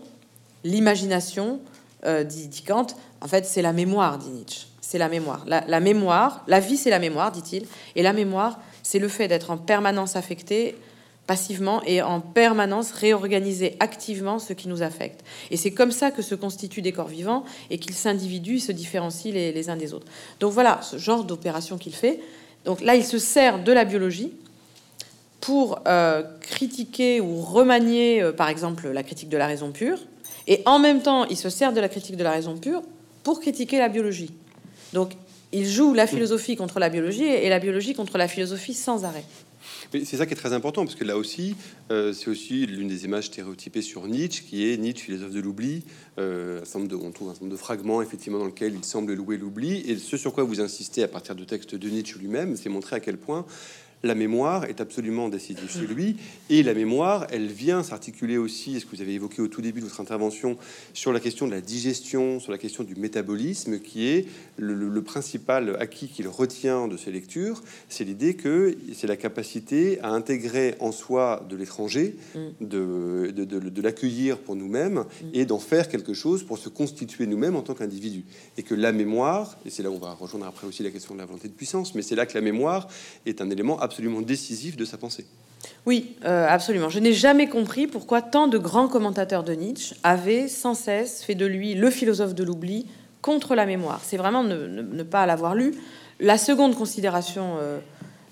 [0.64, 1.60] l'imagination,
[2.06, 2.88] euh, dit, Kant.
[3.22, 4.68] En fait, c'est la mémoire, dit Nietzsche.
[4.82, 5.46] C'est la mémoire.
[5.48, 7.66] La, mémoire, la vie, c'est la mémoire, dit-il.
[7.96, 10.76] Et la mémoire, c'est le fait d'être en permanence affecté
[11.26, 15.22] passivement et en permanence réorganiser activement ce qui nous affecte.
[15.50, 19.32] Et c'est comme ça que se constituent des corps vivants et qu'ils s'individuent, se différencient
[19.34, 20.06] les, les, uns des autres.
[20.42, 22.20] Donc voilà ce genre d'opération qu'il fait.
[22.66, 24.32] Donc là, il se sert de la biologie
[25.42, 30.00] pour euh, critiquer ou remanier, euh, par exemple, la critique de la raison pure,
[30.48, 32.82] et en même temps, il se sert de la critique de la raison pure
[33.24, 34.32] pour critiquer la biologie.
[34.94, 35.12] Donc,
[35.52, 39.24] il joue la philosophie contre la biologie et la biologie contre la philosophie sans arrêt.
[39.92, 41.56] C'est ça qui est très important, parce que là aussi,
[41.92, 45.84] euh, c'est aussi l'une des images stéréotypées sur Nietzsche, qui est Nietzsche, philosophe de l'oubli.
[46.20, 49.38] Euh, de, on trouve un certain nombre de fragments, effectivement, dans lequel il semble louer
[49.38, 49.78] l'oubli.
[49.90, 52.96] Et ce sur quoi vous insistez à partir de textes de Nietzsche lui-même, c'est montrer
[52.96, 53.46] à quel point
[54.04, 56.18] la mémoire est absolument décisive chez lui.
[56.50, 59.80] Et la mémoire, elle vient s'articuler aussi, ce que vous avez évoqué au tout début
[59.80, 60.58] de votre intervention,
[60.94, 65.76] sur la question de la digestion, sur la question du métabolisme, qui est le, principal
[65.80, 67.62] acquis qu'il retient de ces lectures.
[67.90, 72.40] C'est l'idée que c'est la capacité à intégrer en soi de l'étranger, mm.
[72.62, 75.28] de, de, l'accueillir pour nous-mêmes mm.
[75.34, 78.24] et d'en faire quelque chose pour se constituer nous-mêmes en tant qu'individu.
[78.58, 81.16] Et que la mémoire, et c'est là où on va rejoindre après aussi la question
[81.16, 82.88] de la volonté de puissance, mais c'est là que la mémoire
[83.26, 85.26] est un élément absolument absolument décisif de sa pensée.
[85.86, 86.90] Oui, euh, absolument.
[86.90, 91.36] Je n'ai jamais compris pourquoi tant de grands commentateurs de Nietzsche avaient sans cesse fait
[91.36, 92.88] de lui le philosophe de l'oubli
[93.22, 94.02] contre la mémoire.
[94.04, 95.76] C'est vraiment ne, pas l'avoir lu.
[96.20, 97.80] La seconde considération, euh,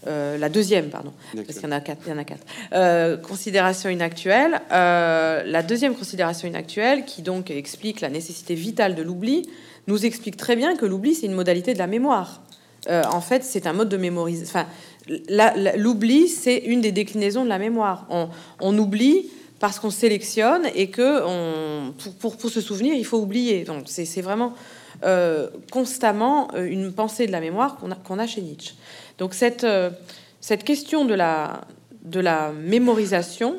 [0.08, 2.02] euh, la deuxième, pardon, parce qu'il y en a quatre.
[2.08, 3.22] Il y en a quatre.
[3.22, 4.60] considération inactuelle.
[4.72, 9.48] la deuxième considération inactuelle, qui donc explique la nécessité vitale de l'oubli,
[9.86, 12.42] nous explique très bien que l'oubli c'est une modalité de la mémoire.
[12.90, 14.60] en fait, c'est un mode de mémorisation.
[14.60, 14.68] Enfin,
[15.08, 18.08] L'oubli, c'est une des déclinaisons de la mémoire.
[18.60, 21.22] On, oublie parce qu'on sélectionne et que
[22.20, 23.64] pour, pour, se souvenir, il faut oublier.
[23.64, 24.54] Donc c'est vraiment
[25.04, 28.76] euh, constamment euh, une pensée de la mémoire qu'on a, a, chez Nietzsche.
[29.18, 29.90] Donc cette, euh,
[30.42, 31.62] cette question de la,
[32.04, 33.56] de la mémorisation,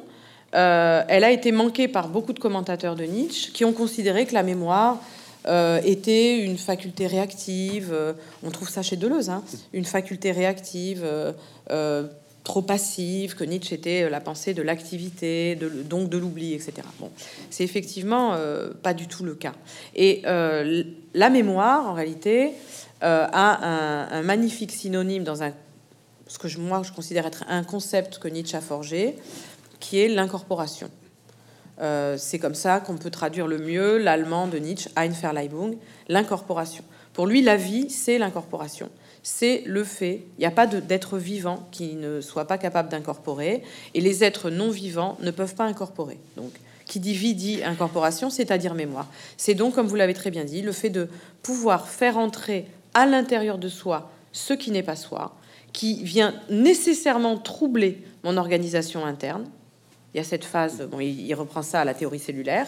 [0.53, 4.43] elle a été manquée par beaucoup de commentateurs de Nietzsche qui ont considéré que la
[4.43, 5.01] mémoire
[5.47, 7.91] euh, était une faculté réactive.
[7.93, 8.13] Euh,
[8.45, 11.05] on trouve ça chez Deleuze, hein, une faculté réactive.
[11.05, 12.07] Euh,
[12.45, 15.57] trop passive, que Nietzsche était la pensée de l'activité,
[15.89, 16.73] donc de l'oubli, etc.
[16.99, 17.09] Bon,
[17.51, 18.37] c'est effectivement
[18.83, 19.53] pas du tout le cas.
[19.95, 22.51] Et la mémoire, en réalité,
[23.01, 28.57] a un, magnifique synonyme dans ce que moi je considère être un concept que Nietzsche
[28.57, 29.15] a forgé,
[29.79, 30.91] qui est l'incorporation.
[31.83, 35.77] Euh, c'est comme ça qu'on peut traduire le mieux l'allemand de Nietzsche, Einverleibung,
[36.09, 36.85] l'incorporation.
[37.13, 38.89] Pour lui, la vie, c'est l'incorporation.
[39.23, 43.63] C'est le fait, il n'y a pas d'être vivant qui ne soit pas capable d'incorporer,
[43.95, 46.19] et les êtres non vivants ne peuvent pas incorporer.
[46.37, 46.53] Donc,
[46.87, 49.09] qui dit vie dit incorporation, c'est-à-dire mémoire.
[49.37, 51.09] C'est donc, comme vous l'avez très bien dit, le fait de
[51.43, 55.37] pouvoir faire entrer à l'intérieur de soi ce qui n'est pas soi,
[55.73, 59.45] qui vient nécessairement troubler mon organisation interne,
[60.15, 62.67] il y a cette phase, bon, il, reprend ça à la théorie cellulaire.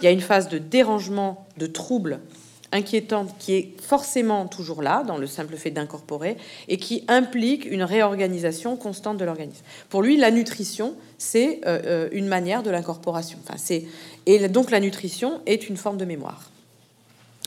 [0.00, 2.20] Il y a une phase de dérangement, de trouble
[2.70, 6.36] inquiétante qui est forcément toujours là, dans le simple fait d'incorporer,
[6.68, 9.62] et qui implique une réorganisation constante de l'organisme.
[9.90, 13.38] Pour lui, la nutrition, c'est euh, euh, une manière de l'incorporation.
[13.46, 13.58] Enfin,
[14.26, 16.51] et donc la nutrition est une forme de mémoire.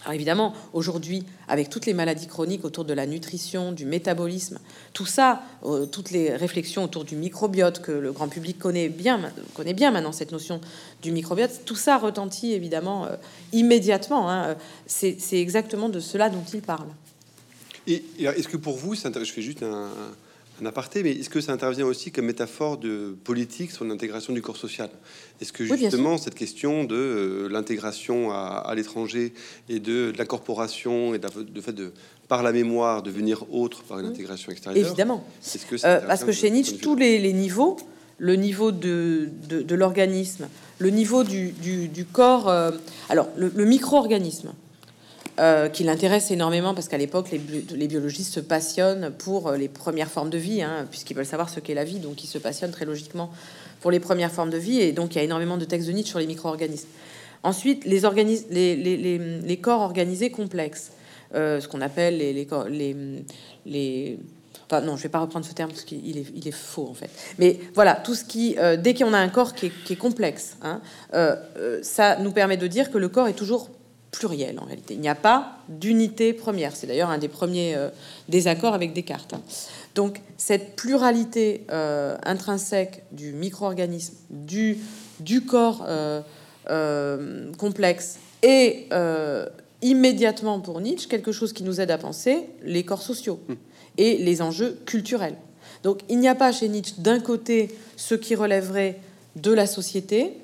[0.05, 4.59] Alors évidemment, aujourd'hui, avec toutes les maladies chroniques autour de la nutrition, du métabolisme,
[4.93, 9.19] tout ça, euh, toutes les réflexions autour du microbiote que le grand public connaît bien,
[9.91, 10.61] maintenant cette notion
[11.01, 13.15] du microbiote, tout ça retentit évidemment euh,
[13.51, 14.29] immédiatement.
[14.29, 14.55] Hein.
[14.85, 16.87] C'est exactement de cela dont il parle.
[17.87, 19.89] Et, est-ce que pour vous, je fais juste un,
[20.61, 24.41] un aparté, mais est-ce que ça intervient aussi comme métaphore de politique sur l'intégration du
[24.41, 24.89] corps social?
[25.41, 29.33] Est-ce que justement cette question de euh, l'intégration à, l'étranger
[29.69, 31.91] et de, l'incorporation et de, fait de
[32.27, 35.25] par la mémoire devenir autre par une intégration extérieure Évidemment.
[35.43, 37.77] Est-ce que euh, parce que chez Nietzsche, tous les, niveaux,
[38.17, 40.47] le niveau de, de, l'organisme,
[40.79, 42.71] le niveau du, du, corps, euh,
[43.09, 44.53] alors le micro-organisme,
[45.37, 50.09] euh, qui l'intéresse énormément parce qu'à l'époque, les, biologistes se passionnent pour euh, les premières
[50.09, 52.71] formes de vie, hein, puisqu'ils veulent savoir ce qu'est la vie, donc ils se passionnent
[52.71, 53.29] très logiquement
[53.81, 55.93] pour les premières formes de vie, et donc il y a énormément de textes de
[55.93, 56.87] Nietzsche sur les micro-organismes.
[57.43, 57.99] Ensuite, les,
[59.61, 60.91] corps organisés complexes,
[61.33, 64.17] euh, ce qu'on appelle les, corps, les,
[64.67, 67.09] Enfin, non, je vais pas reprendre ce terme parce qu'il est, faux en fait.
[67.39, 70.55] Mais voilà, tout ce qui, dès qu'on a un corps qui est, qui est complexe,
[70.61, 70.79] hein,
[71.81, 73.69] ça nous permet de dire que le corps est toujours
[74.15, 74.93] pluriel en réalité.
[74.93, 76.75] Il n'y a pas d'unité première.
[76.75, 77.89] C'est d'ailleurs un des premiers euh,
[78.29, 79.33] désaccords avec Descartes.
[79.33, 79.41] Hein.
[79.93, 84.77] Donc cette pluralité euh, intrinsèque du micro-organisme, du,
[85.19, 88.87] du corps euh, complexe et
[89.81, 93.53] immédiatement pour Nietzsche quelque chose qui nous aide à penser les corps sociaux hmm.
[93.97, 95.35] et les enjeux culturels.
[95.83, 98.99] Donc il n'y a pas chez Nietzsche d'un côté ce qui relèverait
[99.35, 100.37] de la société,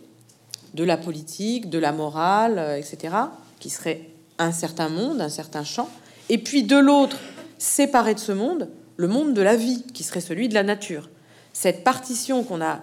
[0.74, 3.16] de la politique, de la morale, etc.,
[3.62, 5.90] qui serait un certain monde, un certain champ,
[6.28, 7.18] et puis de l'autre,
[7.58, 11.10] séparé de ce monde, le monde de la vie, qui serait celui de la nature.
[11.54, 12.82] Cette partition qu'on a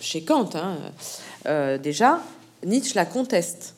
[0.00, 2.20] chez Kant, hein, déjà,
[2.64, 3.74] Nietzsche la conteste.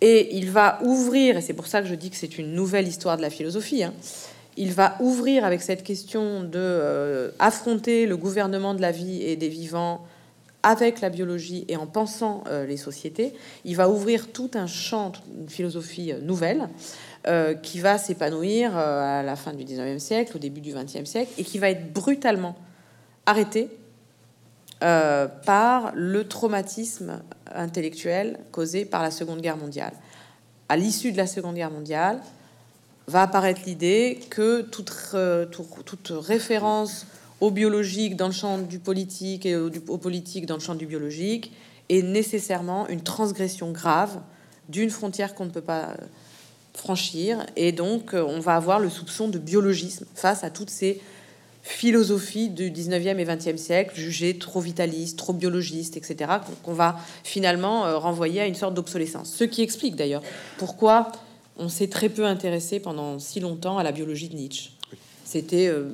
[0.00, 2.86] Et il va ouvrir, et c'est pour ça que je dis que c'est une nouvelle
[2.86, 3.92] histoire de la philosophie, hein,
[4.56, 9.36] il va ouvrir avec cette question de euh, affronter le gouvernement de la vie et
[9.36, 10.04] des vivants
[10.62, 13.32] avec la biologie et en pensant euh, les sociétés,
[13.64, 16.68] il va ouvrir tout un champ, une philosophie euh, nouvelle
[17.62, 21.44] qui va s'épanouir à la fin du 19e siècle, au début du 20e siècle, et
[21.44, 22.56] qui va être brutalement
[23.26, 23.68] arrêté
[24.80, 27.20] par le traumatisme
[27.54, 29.92] intellectuel causé par la Seconde Guerre mondiale.
[30.70, 32.22] À l'issue de la Seconde Guerre mondiale,
[33.08, 34.92] va apparaître l'idée que toute,
[35.50, 37.06] toute, référence
[37.40, 41.52] au biologique dans le champ du politique et au, politique dans le champ du biologique
[41.88, 44.20] est nécessairement une transgression grave
[44.68, 45.94] d'une frontière qu'on ne peut pas
[46.74, 47.46] franchir.
[47.56, 51.00] Et donc, on va avoir le soupçon de biologisme face à toutes ces
[51.62, 57.84] philosophies du 19e et 20e siècle, jugées trop vitalistes, trop biologistes, etc., qu'on va finalement
[57.84, 59.30] euh, renvoyer à une sorte d'obsolescence.
[59.30, 60.22] Ce qui explique d'ailleurs
[60.56, 61.12] pourquoi
[61.58, 64.70] on s'est très peu intéressé pendant si longtemps à la biologie de Nietzsche.
[65.28, 65.90] C'était euh,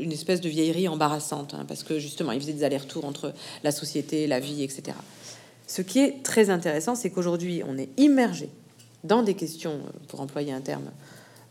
[0.00, 3.70] une espèce de vieillerie embarrassante, hein, parce que justement, il faisait des allers-retours entre la
[3.70, 4.96] société, la vie, etc.
[5.66, 8.48] Ce qui est très intéressant, c'est qu'aujourd'hui, on est immergé
[9.04, 10.90] dans des questions, euh, pour employer un terme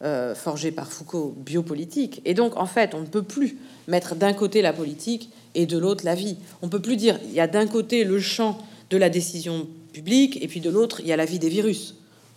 [0.02, 2.24] euh, forgé par Foucault, biopolitique.
[2.26, 5.78] Et donc, en fait, on ne peut plus mettre d'un côté la politique et de
[5.78, 6.38] l'autre la vie.
[6.64, 8.58] On peut plus dire il y a d'un côté le champ
[8.90, 11.94] de la décision publique et puis de l'autre il y a la vie des virus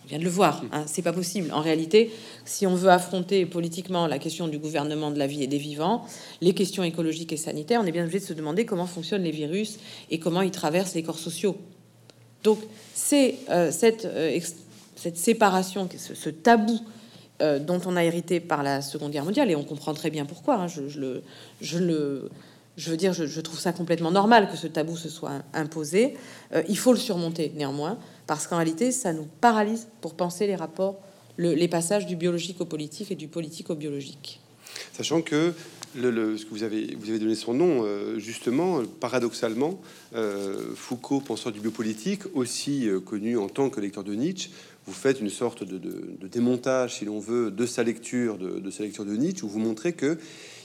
[0.09, 1.53] vient de le voir, hein, c'est pas possible.
[1.53, 2.11] En réalité,
[2.45, 6.05] si on veut affronter politiquement la question du gouvernement de la vie et des vivants,
[6.41, 9.31] les questions écologiques et sanitaires, on est bien obligé de se demander comment fonctionnent les
[9.31, 9.79] virus
[10.11, 11.57] et comment ils traversent les corps sociaux.
[12.43, 12.59] Donc,
[12.95, 14.39] c'est euh, cette, euh,
[14.97, 16.81] cette séparation, ce, tabou
[17.43, 20.25] euh, dont on a hérité par la Seconde Guerre mondiale, et on comprend très bien
[20.25, 20.57] pourquoi.
[20.57, 21.23] Hein, je, le,
[21.61, 22.31] je le
[22.79, 26.15] je veux dire, je, trouve ça complètement normal que ce tabou se soit imposé.
[26.55, 30.55] Euh, il faut le surmonter néanmoins, parce qu'en réalité, ça nous paralyse pour penser les
[30.55, 31.01] rapports,
[31.39, 34.41] les passages du biologique au politique et du politique au biologique.
[34.93, 35.55] Sachant que
[35.97, 39.81] le, ce que vous avez, vous avez donné son nom, euh, justement, paradoxalement,
[40.15, 44.51] euh, Foucault, penseur du biopolitique, aussi connu en tant que lecteur de Nietzsche,
[44.87, 48.85] vous faites une sorte de, démontage, si l'on veut, de sa lecture, de, de, sa
[48.85, 50.17] lecture de Nietzsche, où vous montrez que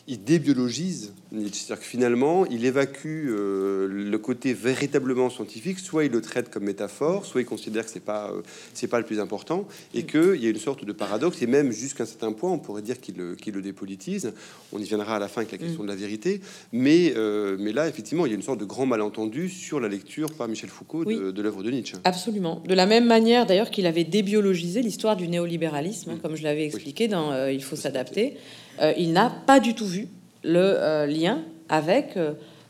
[0.08, 1.64] il débiologise Nietzsche.
[1.66, 6.64] C'est-à-dire que finalement, il évacue euh, le côté véritablement scientifique, soit il le traite comme
[6.64, 8.42] métaphore, soit il considère que c'est pas euh,
[8.74, 11.72] c'est pas le plus important, et qu'il y a une sorte de paradoxe, et même
[11.72, 14.34] jusqu'à un certain point, on pourrait dire qu'il le, le dépolitise.
[14.74, 15.86] On y viendra à la fin avec la question mm.
[15.86, 18.86] de la vérité, mais, euh, mais là, effectivement, il y a une sorte de grand
[18.86, 21.98] malentendu sur la lecture par Michel Foucault de, l'œuvre de Nietzsche.
[22.04, 22.62] Absolument.
[22.68, 26.20] De la même manière, d'ailleurs, qu'il avait débiologisé l'histoire du néolibéralisme, hein, mm.
[26.20, 28.38] comme je l'avais expliqué dans Il faut s'adapter.
[28.82, 30.08] Euh, il n'a pas du tout vu
[30.44, 32.18] le euh, lien avec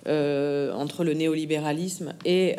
[0.07, 2.55] euh, entre le néolibéralisme et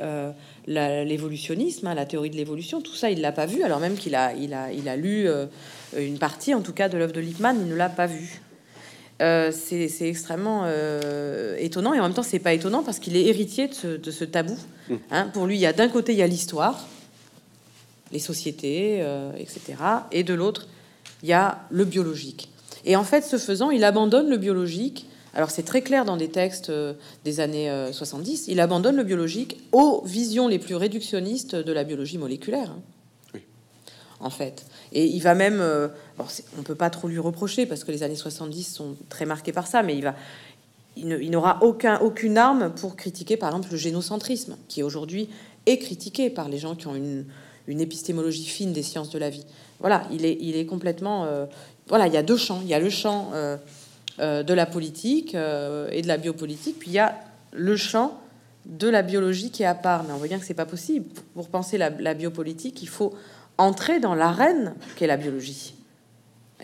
[0.67, 2.81] l'évolutionnisme, hein, la théorie de l'évolution.
[2.81, 5.29] Tout ça, il l'a pas vu, alors même qu'il a, il a, il a lu
[5.97, 8.41] une partie, en tout cas, de l'œuvre de Lippmann, il ne l'a pas vu.
[9.19, 10.67] c'est extrêmement
[11.59, 14.57] étonnant et en même temps c'est pas étonnant parce qu'il est héritier de ce, tabou.
[14.89, 14.95] Mmh.
[15.11, 15.31] Hein.
[15.33, 16.89] Pour lui, il y a d'un côté il y a l'histoire,
[18.11, 19.05] les sociétés,
[19.39, 19.77] etc.
[20.13, 20.67] Et de l'autre,
[21.23, 22.49] il y a le biologique.
[22.85, 25.09] Et en fait, ce faisant, il abandonne le biologique.
[25.35, 26.95] Alors c'est très clair dans des textes euh,
[27.25, 31.83] des années 70, euh, il abandonne le biologique aux visions les plus réductionnistes de la
[31.83, 32.71] biologie moléculaire.
[32.71, 32.83] Hein.
[33.35, 33.41] Oui.
[34.21, 34.65] En fait.
[34.93, 35.61] Et il va même...
[35.61, 35.89] Euh,
[36.57, 39.67] on peut pas trop lui reprocher parce que les années 70 sont très marquées par
[39.67, 40.15] ça, mais il va...
[40.97, 45.29] Il n'aura aucun, aucune arme pour critiquer, par exemple, le génocentrisme, qui aujourd'hui
[45.67, 47.25] est critiqué par les gens qui ont une,
[47.67, 49.45] une épistémologie fine des sciences de la vie.
[49.81, 51.27] Voilà, il est, il est complètement
[51.89, 52.61] voilà, il y a deux champs.
[52.63, 53.57] Il y a le champ euh,
[54.21, 57.15] euh, de la politique euh, et de la biopolitique, puis il y a
[57.53, 58.21] le champ
[58.67, 60.05] de la biologie qui est à part.
[60.05, 61.07] Mais on voit bien que c'est pas possible.
[61.35, 63.13] Pour penser la, biopolitique, il faut
[63.59, 65.75] entrer dans l'arène qu'est la biologie.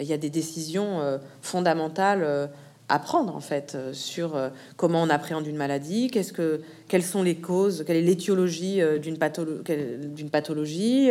[0.00, 2.48] Il y a des décisions fondamentales
[2.88, 4.32] à prendre en fait sur
[4.76, 9.18] comment on appréhende une maladie, qu'est-ce que, quelles sont les causes, quelle est l'étiologie d'une
[9.18, 11.10] pathologie,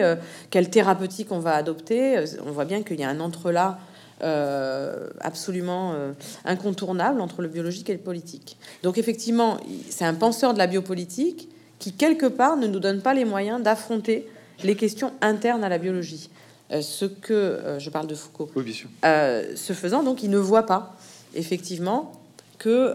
[0.50, 2.24] quelle thérapeutique on va adopter.
[2.48, 3.78] On voit bien qu'il y a un entrelac
[4.22, 6.14] absolument euh,
[6.46, 8.58] incontournable entre le biologique et le politique.
[8.84, 9.58] Donc effectivement,
[9.90, 11.50] c'est un penseur de la biopolitique
[11.80, 14.28] qui, quelque part, ne nous donne pas les moyens d'affronter
[14.64, 16.30] les questions internes à la biologie.
[16.72, 18.90] Euh, ce que, je parle de Foucault, oui, bien sûr.
[19.04, 20.96] ce faisant, donc, il ne voit pas,
[21.34, 22.12] effectivement,
[22.58, 22.94] que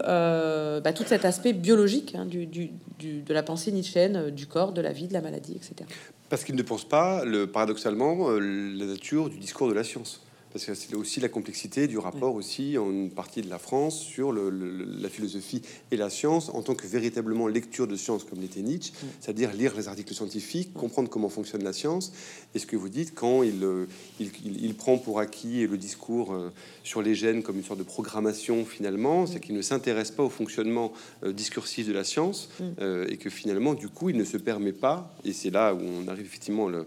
[0.79, 2.69] bah, tout cet aspect biologique hein, du, du,
[2.99, 5.89] de la pensée nietzschéenne, du corps, de la vie, de la maladie, etc.
[6.29, 10.21] Parce qu'il ne pense pas, le, paradoxalement, la nature du discours de la science.
[10.55, 13.99] Parce que c'est aussi la complexité du rapport aussi en une partie de la France
[13.99, 18.61] sur la philosophie et la science en tant que véritablement lecture de science comme l'était
[18.61, 22.13] Nietzsche, c'est-à-dire lire les articles scientifiques, comprendre comment fonctionne la science.
[22.53, 23.85] Et ce que vous dites quand il, euh,
[24.21, 26.53] il, prend pour acquis le discours euh,
[26.85, 30.29] sur les gènes comme une sorte de programmation finalement, c'est qu'il ne s'intéresse pas au
[30.29, 30.93] fonctionnement
[31.25, 32.49] euh, discursif de la science
[33.09, 36.07] et que finalement du coup il ne se permet pas, et c'est là où on
[36.07, 36.85] arrive effectivement le,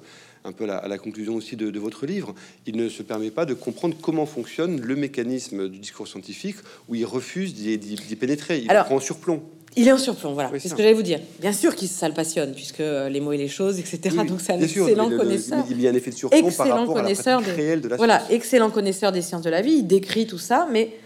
[0.48, 2.34] un peu à la, conclusion aussi de, votre livre,
[2.66, 6.56] il ne se permet pas de comprendre comment fonctionne le mécanisme du discours scientifique,
[6.88, 9.42] où il refuse d'y pénétrer, il prend en surplomb.
[9.76, 10.50] Il est en surplomb, voilà.
[10.58, 11.20] c'est ce que j'allais vous dire.
[11.40, 14.16] Bien sûr qu'il ça le passionne, puisque les mots et les choses, etc.
[14.26, 15.64] Donc c'est un excellent connaisseur.
[15.70, 18.22] il y a un effet de surplomb par rapport connaisseur à la de la Voilà,
[18.30, 19.74] excellent connaisseur des sciences de la vie.
[19.74, 20.96] Il décrit tout ça, mais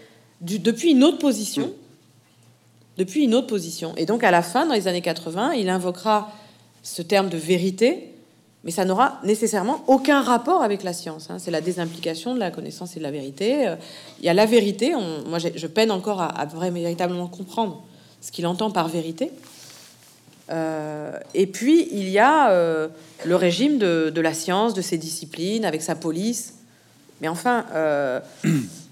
[0.41, 1.67] du, depuis une autre position.
[1.67, 1.71] Mm.
[2.97, 3.93] Depuis une autre position.
[3.97, 6.31] Et donc à la fin, dans les années 80, il invoquera
[6.83, 8.12] ce terme de vérité
[8.63, 11.29] mais ça n'aura nécessairement aucun rapport avec la science.
[11.29, 11.37] Hein.
[11.37, 13.67] C'est la désimplication de la connaissance et de la vérité.
[13.67, 13.75] Euh,
[14.19, 14.93] il y a la vérité.
[15.27, 17.83] moi, je peine encore à, vraiment, véritablement comprendre
[18.21, 19.31] ce qu'il entend par vérité.
[20.49, 22.87] Euh, et puis, il y a euh,
[23.25, 26.53] le régime de, la science, de ses disciplines, avec sa police.
[27.19, 27.65] Mais enfin,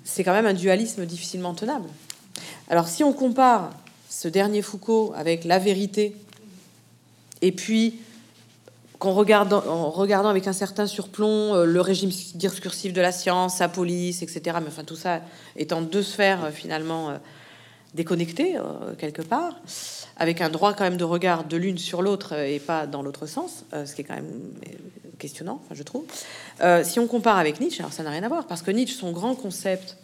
[0.04, 1.88] c'est quand même un dualisme difficilement tenable.
[2.70, 3.72] Alors, si on compare
[4.10, 6.14] ce dernier Foucault avec la vérité,
[7.42, 8.00] et puis
[9.02, 13.58] qu'en regardant, en regardant avec un certain surplomb euh, le régime discursif de la science,
[13.58, 15.22] sa police, etc., mais enfin tout ça
[15.56, 17.18] étant deux sphères euh, finalement euh,
[17.96, 18.58] déconnectées
[19.00, 19.60] quelque part,
[20.16, 23.26] avec un droit quand même de regard de l'une sur l'autre et pas dans l'autre
[23.26, 24.54] sens, ce qui est quand même
[25.20, 26.06] questionnant, je trouve.
[26.84, 29.12] si on compare avec Nietzsche, alors ça n'a rien à voir, parce que Nietzsche, son
[29.12, 29.98] grand concept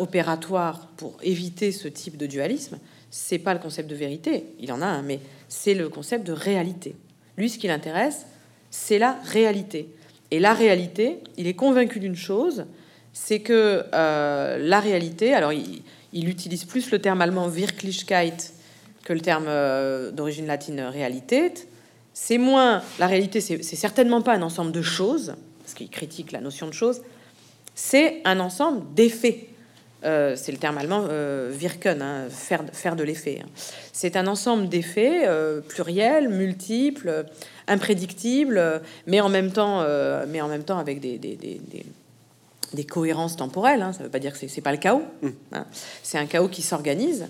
[0.00, 2.80] opératoire pour éviter ce type de dualisme,
[3.12, 6.32] c'est pas le concept de vérité, il en a un, mais c'est le concept de
[6.32, 6.96] réalité.
[7.38, 8.26] Lui, ce qui l'intéresse,
[8.70, 9.94] c'est la réalité.
[10.30, 12.66] Et la réalité, il est convaincu d'une chose,
[13.12, 18.36] c'est que euh, la réalité, alors il, utilise plus le terme allemand Wirklichkeit
[19.04, 21.52] que le terme euh, d'origine latine réalité.
[22.12, 26.40] C'est moins la réalité, c'est certainement pas un ensemble de choses, parce qu'il critique la
[26.40, 27.02] notion de choses,
[27.74, 29.47] c'est un ensemble d'effets.
[30.04, 31.08] Euh, c'est le terme allemand
[31.50, 33.40] wirken, hein, faire, faire de l'effet.
[33.42, 33.48] Hein.
[34.00, 37.26] C'est un ensemble d'effets euh, pluriels, multiples,
[37.66, 43.82] imprédictibles, mais en même temps, euh, mais en même temps avec des, des, cohérences temporelles.
[43.82, 43.92] Hein.
[43.92, 45.02] Ça ne veut pas dire que c'est pas le chaos.
[45.20, 45.28] Mmh.
[45.50, 45.66] Hein.
[46.04, 47.26] C'est un chaos qui s'organise.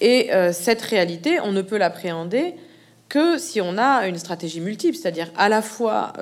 [0.00, 2.54] Et euh, cette réalité, on ne peut l'appréhender
[3.08, 6.12] que si on a une stratégie multiple, c'est-à-dire à la fois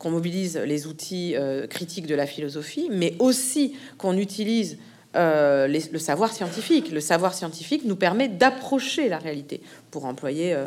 [0.00, 1.34] qu'on mobilise les outils
[1.70, 4.76] critiques de la philosophie, mais aussi qu'on utilise
[5.14, 6.90] euh, le savoir scientifique.
[6.90, 10.66] Le savoir scientifique nous permet d'approcher la réalité, pour employer euh,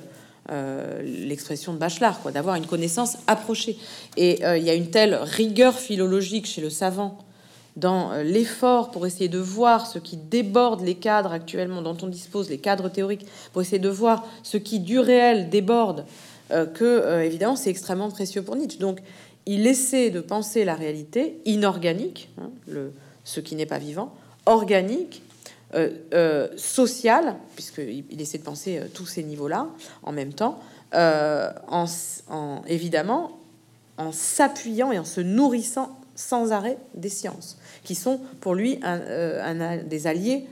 [0.51, 3.77] euh, l'expression de Bachelard, d'avoir une connaissance approchée.
[4.17, 7.19] Et il y a une telle rigueur philologique chez le savant
[7.75, 12.49] dans l'effort pour essayer de voir ce qui déborde les cadres actuellement dont on dispose,
[12.49, 16.05] les cadres théoriques, pour essayer de voir ce qui du réel déborde,
[16.49, 18.79] que évidemment c'est extrêmement précieux pour Nietzsche.
[18.79, 18.99] Donc
[19.45, 22.49] il essaie de penser la réalité inorganique, hein,
[23.23, 24.13] ce qui n'est pas vivant,
[24.50, 25.22] organique,
[25.76, 29.68] euh, euh, social, puisqu'il il essaie de penser euh, tous ces niveaux-là
[30.02, 30.60] en même temps,
[30.91, 31.86] en,
[32.68, 33.38] évidemment
[33.97, 39.78] en s'appuyant et en se nourrissant sans arrêt des sciences, qui sont pour lui un,
[39.78, 40.47] des alliés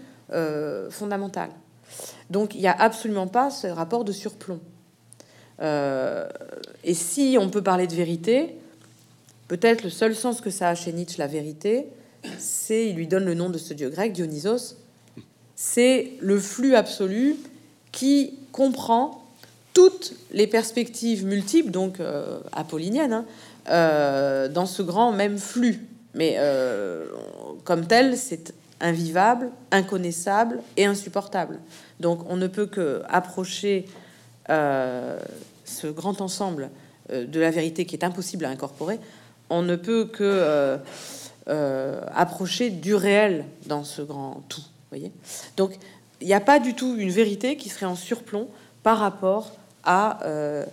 [0.91, 1.39] fondamentaux.
[2.29, 4.59] Donc il n'y a absolument pas ce rapport de surplomb.
[5.59, 8.55] et si on peut parler de vérité,
[9.47, 11.87] peut-être le seul sens que ça a chez Nietzsche, la vérité,
[12.39, 14.75] c'est, il lui donne le nom de ce dieu grec, Dionysos,
[15.55, 17.35] c'est le flux absolu
[17.91, 19.23] qui comprend
[19.73, 23.25] toutes les perspectives multiples, donc euh, apolliniennes, hein,
[23.69, 25.85] euh, dans ce grand même flux.
[26.13, 27.05] Mais euh,
[27.63, 31.59] comme tel, c'est invivable, inconnaissable et insupportable.
[31.99, 33.85] Donc on ne peut que approcher
[34.47, 36.69] ce grand ensemble
[37.11, 38.99] de la vérité qui est impossible à incorporer.
[39.49, 40.77] On ne peut que
[41.49, 44.63] euh, approcher du réel dans ce grand tout.
[44.89, 45.13] Voyez
[45.55, 45.77] Donc,
[46.19, 48.49] il n'y a pas du tout une vérité qui serait en surplomb
[48.83, 50.65] par rapport à euh,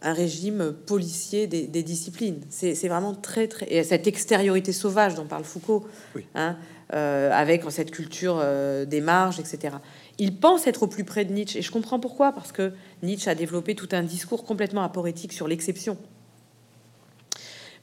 [0.00, 2.40] un régime policier des, disciplines.
[2.48, 3.70] C'est vraiment très, très.
[3.70, 5.86] Et cette extériorité sauvage dont parle Foucault,
[6.34, 6.56] hein,
[6.94, 8.42] euh, avec cette culture
[8.86, 9.76] des marges, etc.
[10.18, 12.72] Il pense être au plus près de Nietzsche, et je comprends pourquoi, parce que
[13.02, 15.98] Nietzsche a développé tout un discours complètement aporétique sur l'exception.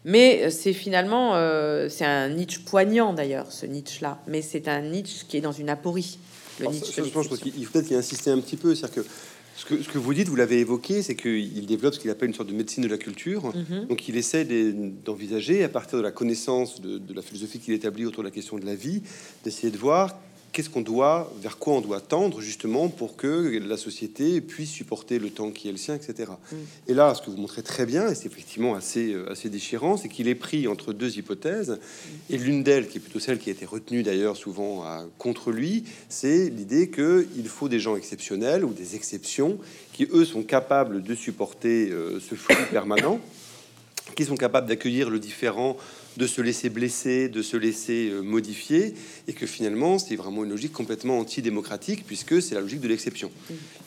[0.05, 4.19] Mais euh, c'est finalement, euh, c'est un Nietzsche poignant d'ailleurs, ce Nietzsche-là.
[4.27, 6.19] Mais c'est un Nietzsche qui est dans une aporie.
[6.59, 8.75] Le Nietzsche je pense qu'il faut peut-être y insister un petit peu.
[8.75, 9.09] C'est-à-dire que
[9.59, 12.29] Ce que, ce que vous dites, vous l'avez évoqué, c'est qu'il développe ce qu'il appelle
[12.29, 13.53] une sorte de médecine de la culture.
[13.53, 13.87] Mhm.
[13.89, 14.45] Donc il essaie
[15.05, 18.33] d'envisager, à partir de la connaissance de, de la philosophie qu'il établit autour de la
[18.33, 19.01] question de la vie,
[19.43, 20.17] d'essayer de voir
[20.51, 25.19] qu'est-ce qu'on doit, vers quoi on doit tendre justement pour que la société puisse supporter
[25.19, 26.31] le temps qui est le sien, etc.
[26.51, 26.55] Mm.
[26.87, 29.97] Et là, ce que vous montrez très bien, et c'est effectivement assez, euh, assez déchirant,
[29.97, 31.79] c'est qu'il est pris entre deux hypothèses,
[32.29, 35.51] et l'une d'elles, qui est plutôt celle qui a été retenue d'ailleurs souvent à- contre
[35.51, 39.57] lui, c'est l'idée qu'il faut des gens exceptionnels ou des exceptions
[39.93, 43.19] qui, eux, sont capables de supporter euh, ce flux permanent,
[44.15, 45.77] qui sont capables d'accueillir le différent,
[46.17, 48.93] de se laisser blesser, de se laisser euh, modifier,
[49.27, 53.31] et que finalement, c'est vraiment une logique complètement antidémocratique, puisque c'est la logique de l'exception.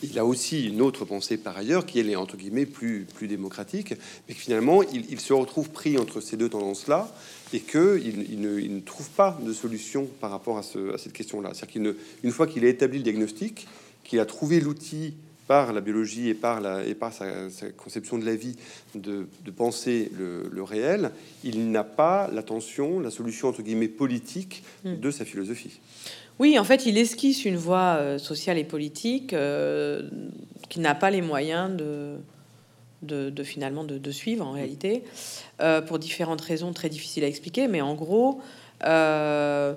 [0.02, 3.28] Il a aussi une autre pensée par ailleurs, qui elle est entre guillemets plus, plus
[3.28, 3.94] démocratique,
[4.28, 7.14] mais que finalement, il, il se retrouve pris entre ces deux tendances-là,
[7.52, 10.94] et que il, il ne, il ne trouve pas de solution par rapport à, ce-
[10.94, 11.50] à cette question-là.
[11.52, 11.92] C'est-à-dire qu'il ne,
[12.22, 13.66] une fois qu'il a établi le diagnostic,
[14.04, 15.14] qu'il a trouvé l'outil
[15.52, 18.56] par la biologie et par, la, et par sa, sa conception de la vie
[18.94, 21.10] de, de penser le, le réel,
[21.44, 24.96] il n'a pas l'attention, la solution entre guillemets politique Mm.
[25.06, 25.74] de sa philosophie.
[26.38, 30.08] Oui, en fait, il esquisse une voie euh, sociale et politique euh,
[30.70, 32.16] qui n'a pas les moyens de,
[33.02, 35.04] de, de finalement de, de suivre en réalité,
[35.60, 37.68] euh, pour différentes raisons très difficiles à expliquer.
[37.68, 38.40] Mais en gros,
[38.84, 39.74] euh,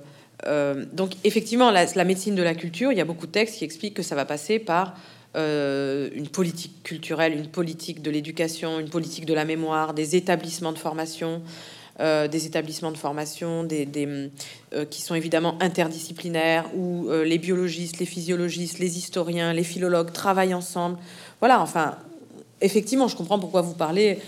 [0.94, 3.66] donc effectivement, la, la médecine de la culture, il y a beaucoup de textes qui
[3.66, 4.96] expliquent que ça va passer par
[5.36, 10.72] euh, une politique culturelle, une politique de l'éducation, une politique de la mémoire, des établissements
[10.72, 11.42] de formation.
[12.02, 13.88] euh, des établissements de formation, des,
[14.74, 20.54] euh, qui sont évidemment interdisciplinaires, où les biologistes, les physiologistes, les historiens, les philologues travaillent
[20.54, 20.98] ensemble.
[21.40, 21.96] Voilà, enfin,
[22.60, 24.20] effectivement, je comprends pourquoi vous parlez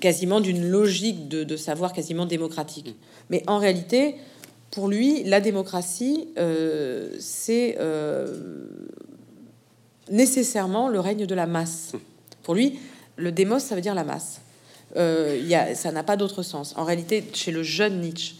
[0.00, 2.96] quasiment d'une logique de, savoir quasiment démocratique.
[3.28, 4.14] Mais en réalité,
[4.70, 6.28] pour lui, la démocratie,
[7.18, 7.76] c'est
[10.10, 11.92] nécessairement le règne de la masse.
[12.42, 12.78] Pour lui,
[13.16, 14.40] le démos, ça veut dire la masse.
[14.96, 16.74] Euh, il y a, ça n'a pas d'autre sens.
[16.76, 18.34] En réalité, chez le jeune Nietzsche,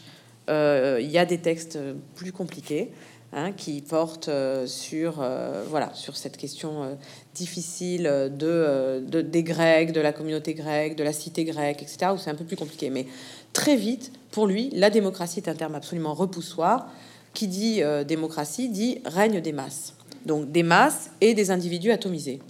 [0.49, 1.79] euh, il y a des textes
[2.17, 2.91] plus compliqués
[3.33, 6.95] hein, qui portent euh, sur, euh, voilà, sur cette question euh,
[7.35, 12.11] difficile de, euh, de- des Grecs, de la communauté grecque, de la cité grecque, etc.,
[12.13, 12.91] où c'est un peu plus compliqué.
[12.91, 13.07] Mais
[13.53, 16.89] très vite, pour lui, la démocratie est un terme absolument repoussoir.
[17.33, 19.95] Qui dit euh, démocratie dit règne des masses.
[20.27, 22.41] Donc des masses et des individus atomisés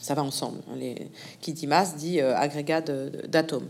[0.00, 0.58] ça va ensemble.
[0.70, 0.94] hein,
[1.40, 3.66] qui dit masse dit euh, agrégat d'atomes.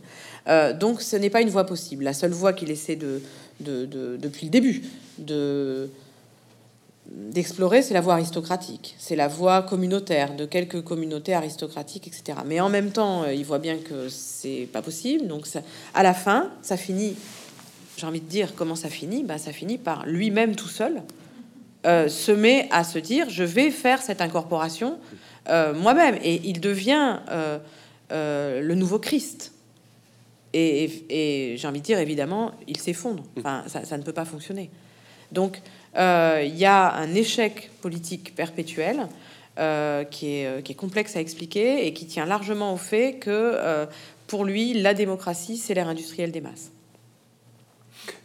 [0.48, 2.04] Euh, donc ce n'est pas une voie possible.
[2.04, 3.22] La seule voie qu'il essaie de,
[3.60, 4.82] de- de- depuis le début
[5.18, 5.88] de
[7.08, 12.38] d'explorer, c'est la voie aristocratique, c'est la voie communautaire de quelques communautés aristocratiques, etc.
[12.44, 15.26] Mais en même temps, euh, il voit bien que c'est pas possible.
[15.28, 15.46] Donc
[15.94, 17.14] à la fin, ça finit.
[17.96, 19.22] J'ai envie de dire comment ça finit?
[19.24, 21.00] Bah, ça finit par lui-même tout seul
[21.86, 24.98] euh, se met à se dire je vais faire cette incorporation
[25.48, 26.18] euh, moi-même.
[26.22, 29.52] Et il devient euh, le nouveau Christ.
[30.52, 33.22] Et, j'ai envie de dire évidemment il s'effondre.
[33.38, 34.70] Enfin ça, ne peut pas fonctionner.
[35.32, 35.60] Donc
[35.94, 39.06] il y a un échec politique perpétuel
[40.10, 43.86] qui, est, complexe à expliquer et qui tient largement au fait que
[44.26, 46.70] pour lui la démocratie c'est l'ère industrielle des masses.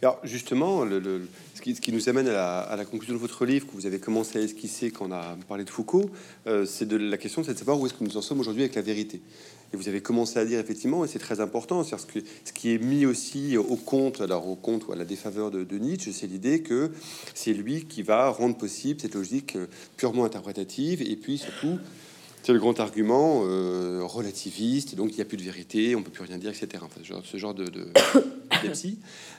[0.00, 1.28] Alors justement, le-
[1.64, 4.42] ce, qui, nous amène à la, conclusion de votre livre que vous avez commencé à
[4.42, 6.10] esquisser quand on a parlé de Foucault,
[6.46, 8.74] euh, c'est de la question, de savoir où est-ce que nous en sommes aujourd'hui avec
[8.74, 9.22] la vérité.
[9.72, 12.06] Et vous avez commencé à dire effectivement, et c'est très important, c'est ce,
[12.44, 15.64] ce qui est mis aussi au compte, alors au compte ou à la défaveur de,
[15.64, 16.90] de Nietzsche, c'est l'idée que
[17.34, 21.78] c'est lui qui va rendre possible cette logique euh, purement interprétative, et puis surtout
[22.42, 26.10] c'est le grand argument euh, relativiste, donc il n'y a plus de vérité, on peut
[26.10, 26.82] plus rien dire, etc.
[26.82, 27.86] Enfin, ce genre, de, de.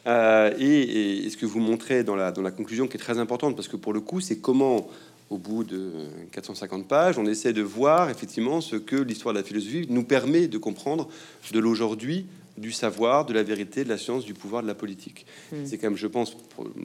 [0.06, 3.78] Euh, et, ce que vous montrez dans la conclusion qui est très importante, parce que
[3.78, 4.89] pour le coup, c'est comment,
[5.30, 5.91] au bout de
[6.32, 10.47] 450 pages, on essaie de voir effectivement ce que l'histoire de la philosophie nous permet
[10.47, 11.08] de comprendre
[11.54, 12.26] de l'aujourd'hui,
[12.58, 15.26] du savoir, de la vérité, de la science, du pouvoir, de la politique.
[15.51, 15.56] Mm.
[15.66, 16.38] C'est quand même, je pense,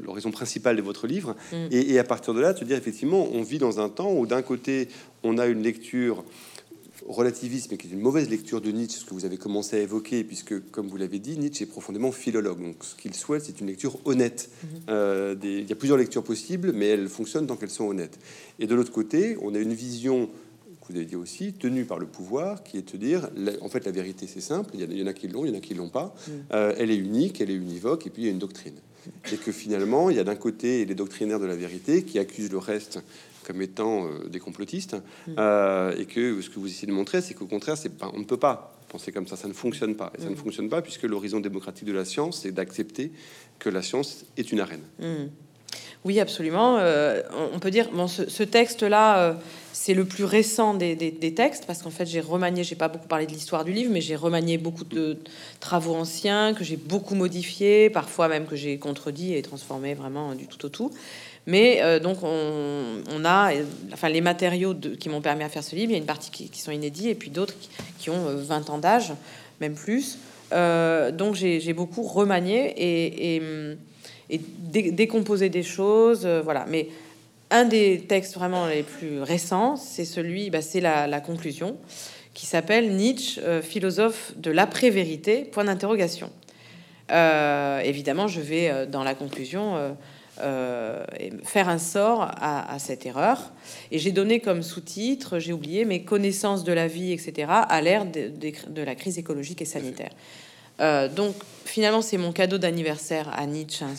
[0.03, 1.37] l'horizon principale de votre livre.
[1.53, 1.57] Mm.
[1.71, 4.27] Et, et à partir de là, te dire effectivement, on vit dans un temps où
[4.27, 4.89] d'un côté,
[5.23, 6.25] on a une lecture
[7.07, 10.25] relativisme, qui est une mauvaise lecture de Nietzsche, ce que vous avez commencé à évoquer,
[10.25, 12.61] puisque, comme vous l'avez dit, Nietzsche est profondément philologue.
[12.61, 14.51] Donc, ce qu'il souhaite, c'est une lecture honnête.
[14.91, 18.19] Euh, des- il y a plusieurs lectures possibles, mais elles fonctionnent tant qu'elles sont honnêtes.
[18.59, 20.29] Et de l'autre côté, on a une vision,
[20.91, 23.85] vous avez dit aussi, tenue par le pouvoir, qui est de dire, la- en fait,
[23.85, 24.71] la vérité, c'est simple.
[24.75, 26.15] Il y, en a, qui l'ont, il y en a qui l'ont pas.
[26.53, 28.75] Euh, elle est unique, elle est univoque, et puis il y a une doctrine.
[29.33, 32.51] Et que finalement, il y a d'un côté les doctrinaires de la vérité qui accusent
[32.51, 33.01] le reste
[33.45, 34.97] comme étant euh, des complotistes,
[35.39, 38.19] euh, et que ce que vous essayez de montrer, c'est qu'au contraire, c'est pas, on
[38.19, 40.13] ne peut pas penser comme ça, ça ne fonctionne pas.
[40.19, 43.11] Et ça ne fonctionne pas puisque l'horizon démocratique de la science, c'est d'accepter
[43.59, 44.81] que la science est une arène.
[44.99, 45.29] Mm.
[46.05, 46.79] Oui, absolument.
[47.55, 49.39] On- peut dire, bon, ce, ce texte-là,
[49.81, 50.97] c'est le plus récent des,
[51.37, 54.01] textes parce qu'en fait j'ai remanié, j'ai pas beaucoup parlé de l'histoire du livre, mais
[54.01, 55.19] j'ai remanié beaucoup de
[55.61, 60.49] travaux anciens que j'ai beaucoup modifiés, parfois même que j'ai contredit et transformé vraiment du
[60.49, 60.91] tout au tout.
[61.47, 63.53] Mais euh, donc on, a,
[63.93, 66.33] enfin les matériaux qui m'ont permis à faire ce livre, il y a une partie
[66.33, 67.55] qui, sont inédits et puis d'autres
[68.01, 69.13] qui, ont 20 ans d'âge,
[69.61, 70.19] même plus.
[70.51, 73.37] donc j'ai beaucoup remanié et,
[74.29, 76.67] et, décomposé des choses, voilà.
[76.69, 76.89] Mais
[77.51, 81.77] un des textes vraiment les plus récents, c'est celui, bah, c'est la, conclusion,
[82.35, 86.31] qui s'appelle Nietzsche, euh, philosophe de l'après-vérité, point d'interrogation.
[87.11, 89.97] Euh, évidemment, je vais euh, dans la conclusion
[91.43, 93.51] faire un sort à, cette erreur.
[93.91, 98.07] Et j'ai donné comme sous-titre, j'ai oublié, mes connaissances de la vie, etc., à l'ère
[98.07, 100.13] de, la crise écologique et sanitaire.
[101.17, 101.35] donc,
[101.65, 103.95] finalement, c'est mon cadeau d'anniversaire à Nietzsche, hein,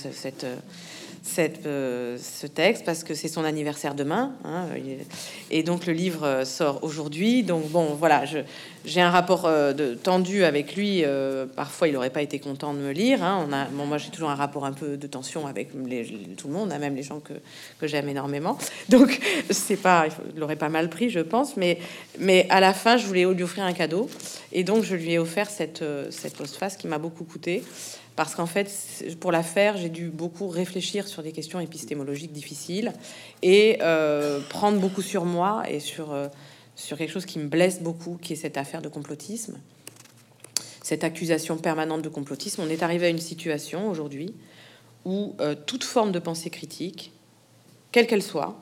[1.66, 4.34] euh, ce texte parce que c'est son anniversaire demain.
[4.44, 4.66] Hein,
[5.52, 7.44] et donc le livre euh, sort aujourd'hui.
[7.44, 8.24] Donc bon, voilà,
[8.86, 11.04] j'ai un rapport euh, tendu avec lui.
[11.56, 13.24] parfois, il n'aurait pas été content de me lire.
[13.24, 13.48] Hein.
[13.74, 16.96] Moi, j'ai toujours un rapport un peu de tension avec tout le monde, hein, même
[16.96, 17.34] les gens que,
[17.80, 18.58] que j'aime énormément.
[18.90, 21.58] Donc c'est pas, il l'aurait pas mal pris, je pense.
[21.58, 21.80] Mais,
[22.18, 24.10] mais à la fin, je voulais lui offrir un cadeau.
[24.52, 27.64] Et donc, je lui ai offert cette, cette postface qui m'a beaucoup coûté
[28.20, 28.70] parce qu'en fait,
[29.22, 32.92] pour la faire, j'ai dû beaucoup réfléchir sur des questions épistémologiques difficiles
[33.42, 36.28] et euh, prendre beaucoup sur moi et sur, euh,
[36.76, 39.58] sur quelque chose qui me blesse beaucoup, qui est cette affaire de complotisme,
[40.84, 42.62] cette accusation permanente de complotisme.
[42.62, 44.34] On est arrivé à une situation aujourd'hui
[45.06, 47.14] où euh, toute forme de pensée critique,
[47.94, 48.60] quelle qu'elle soit,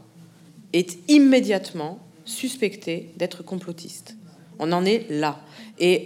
[0.71, 4.15] est immédiatement suspectée d'être complotiste.
[4.59, 5.39] On en est là.
[5.79, 6.05] Et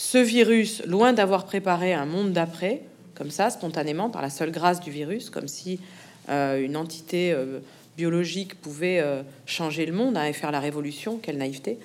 [0.00, 2.82] ce virus, loin d'avoir préparé un monde d'après,
[3.16, 5.80] comme ça, spontanément, par la seule grâce du virus, comme si
[6.28, 7.58] euh, une entité euh,
[7.96, 11.78] biologique pouvait euh, changer le monde hein, et faire la révolution, quelle naïveté,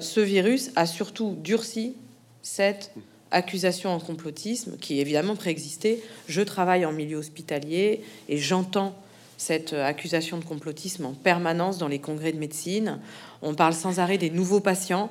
[0.00, 1.94] ce virus a surtout durci
[2.42, 2.92] cette
[3.30, 6.00] accusation en complotisme qui évidemment préexistait.
[6.26, 8.94] Je travaille en milieu hospitalier et j'entends
[9.36, 12.98] cette accusation de complotisme en permanence dans les congrès de médecine.
[13.42, 15.10] On parle sans arrêt des nouveaux patients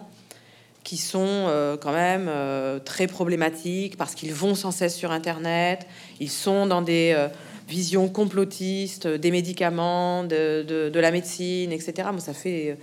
[0.88, 5.86] qui sont euh, quand même euh, très problématiques parce qu'ils vont sans cesse sur Internet,
[6.22, 7.28] ils sont dans des euh,
[7.68, 12.08] visions complotistes des médicaments, de, la médecine, etc.
[12.14, 12.78] Moi, ça fait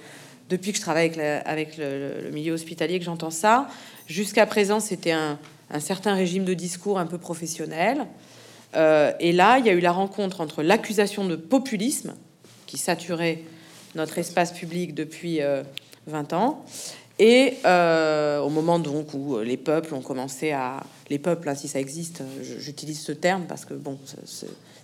[0.50, 3.68] depuis que je travaille avec, le, milieu hospitalier que j'entends ça.
[4.06, 5.38] Jusqu'à présent, c'était un,
[5.80, 8.04] certain régime de discours un peu professionnel.
[8.74, 12.12] et là, il y a eu la rencontre entre l'accusation de populisme
[12.66, 13.40] qui saturait
[13.94, 15.40] notre espace public depuis
[16.06, 16.62] 20 ans
[17.18, 20.82] et euh, au moment donc où les peuples ont commencé à...
[21.10, 22.22] Les peuples, hein, si ça existe,
[22.58, 23.98] j'utilise ce terme parce que bon,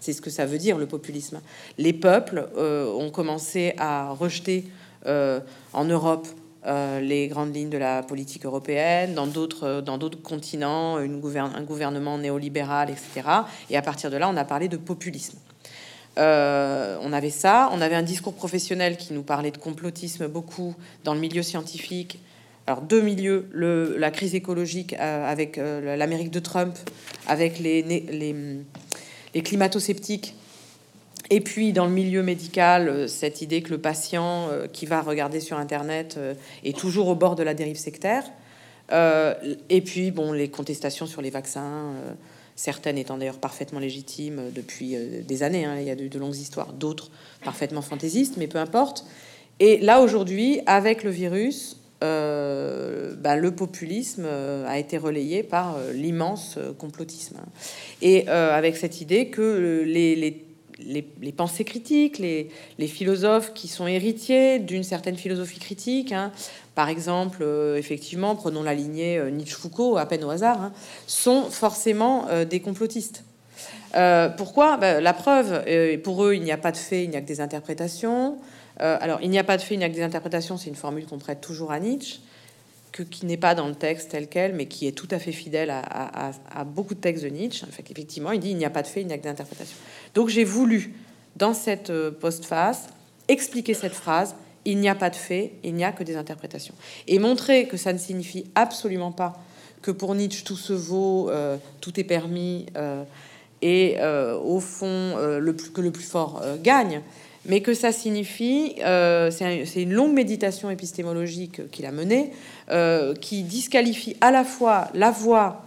[0.00, 1.40] c'est ce que ça veut dire le populisme.
[1.78, 4.66] Les peuples euh, ont commencé à rejeter
[5.06, 5.40] euh,
[5.72, 6.28] en Europe
[7.00, 13.26] les grandes lignes de la politique européenne, dans d'autres continents, une un gouvernement néolibéral, etc.
[13.70, 15.38] Et à partir de là, on a parlé de populisme.
[16.18, 20.74] Euh, on avait ça, on avait un discours professionnel qui nous parlait de complotisme beaucoup
[21.04, 22.18] dans le milieu scientifique.
[22.66, 23.48] Alors deux milieux,
[23.98, 26.76] la crise écologique euh, avec euh, l'Amérique de Trump,
[27.26, 30.34] avec les, les, climato-sceptiques,
[31.30, 35.58] et puis dans le milieu médical, cette idée que le patient qui va regarder sur
[35.58, 36.18] Internet
[36.64, 38.24] est toujours au bord de la dérive sectaire.
[38.90, 41.94] et puis bon, les contestations sur les vaccins
[42.60, 45.78] certaines étant d'ailleurs parfaitement légitimes depuis euh, des années, hein.
[45.80, 47.10] il y a de, longues histoires, d'autres
[47.42, 49.06] parfaitement fantaisistes, mais peu importe.
[49.60, 55.76] Et là, aujourd'hui, avec le virus, euh, bah, le populisme euh, a été relayé par
[55.94, 57.38] l'immense complotisme.
[58.02, 60.44] Et avec cette idée que les,
[60.84, 66.32] les, pensées critiques, les, philosophes qui sont héritiers d'une certaine philosophie critique, hein,
[66.80, 70.72] par exemple, euh, effectivement, prenons la lignée euh, Nietzsche-Foucault, à peine au hasard, hein,
[71.06, 73.22] sont forcément euh, des complotistes.
[74.38, 74.78] pourquoi?
[74.78, 75.62] Bah, La preuve,
[76.02, 78.38] pour eux, il n'y a pas de fait, il n'y a que des interprétations.
[78.78, 80.74] alors, il n'y a pas de fait, il n'y a que des interprétations, c'est une
[80.74, 82.20] formule qu'on prête toujours à Nietzsche,
[82.92, 85.32] que, qui n'est pas dans le texte tel quel, mais qui est tout à fait
[85.32, 87.66] fidèle à, beaucoup de textes de Nietzsche.
[87.70, 89.28] Fait, effectivement, il dit il n'y a pas de fait, il n'y a que des
[89.28, 89.76] interprétations.
[90.14, 90.94] Donc, j'ai voulu,
[91.36, 92.88] dans cette postface,
[93.28, 94.34] expliquer cette phrase
[94.64, 96.74] il n'y a pas de fait, il n'y a que des interprétations.
[97.08, 99.40] Et montrer que ça ne signifie absolument pas
[99.82, 103.02] que pour Nietzsche tout se vaut, euh, tout est permis, euh,
[103.62, 107.02] et euh, au fond le plus, que le plus fort gagne,
[107.46, 112.32] mais que ça signifie, c'est une longue méditation épistémologique qu'il a menée,
[113.20, 115.62] qui disqualifie à la fois la voix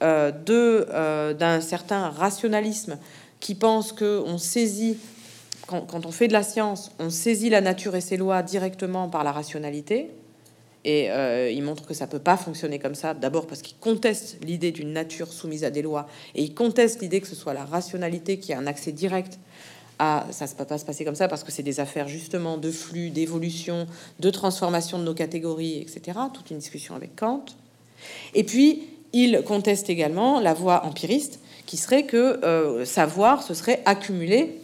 [0.00, 2.96] de d'un certain rationalisme
[3.40, 4.96] qui pense qu'on saisit
[5.66, 9.24] quand, on fait de la science, on saisit la nature et ses lois directement par
[9.24, 10.10] la rationalité.
[10.84, 13.14] Et euh, il montre que ça peut pas fonctionner comme ça.
[13.14, 17.20] D'abord parce qu'il conteste l'idée d'une nature soumise à des lois, et il conteste l'idée
[17.20, 19.38] que ce soit la rationalité qui a un accès direct
[19.98, 20.26] à.
[20.30, 22.70] Ça ne peut pas se passer comme ça parce que c'est des affaires justement de
[22.70, 23.86] flux, d'évolution,
[24.20, 26.18] de transformation de nos catégories, etc.
[26.34, 27.46] Toute une discussion avec Kant.
[28.34, 28.82] Et puis
[29.14, 34.60] il conteste également la voie empiriste, qui serait que euh, savoir, ce serait accumuler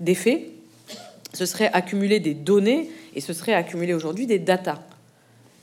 [0.00, 0.42] des faits,
[1.32, 4.80] ce serait accumuler des données et ce serait accumuler aujourd'hui des datas.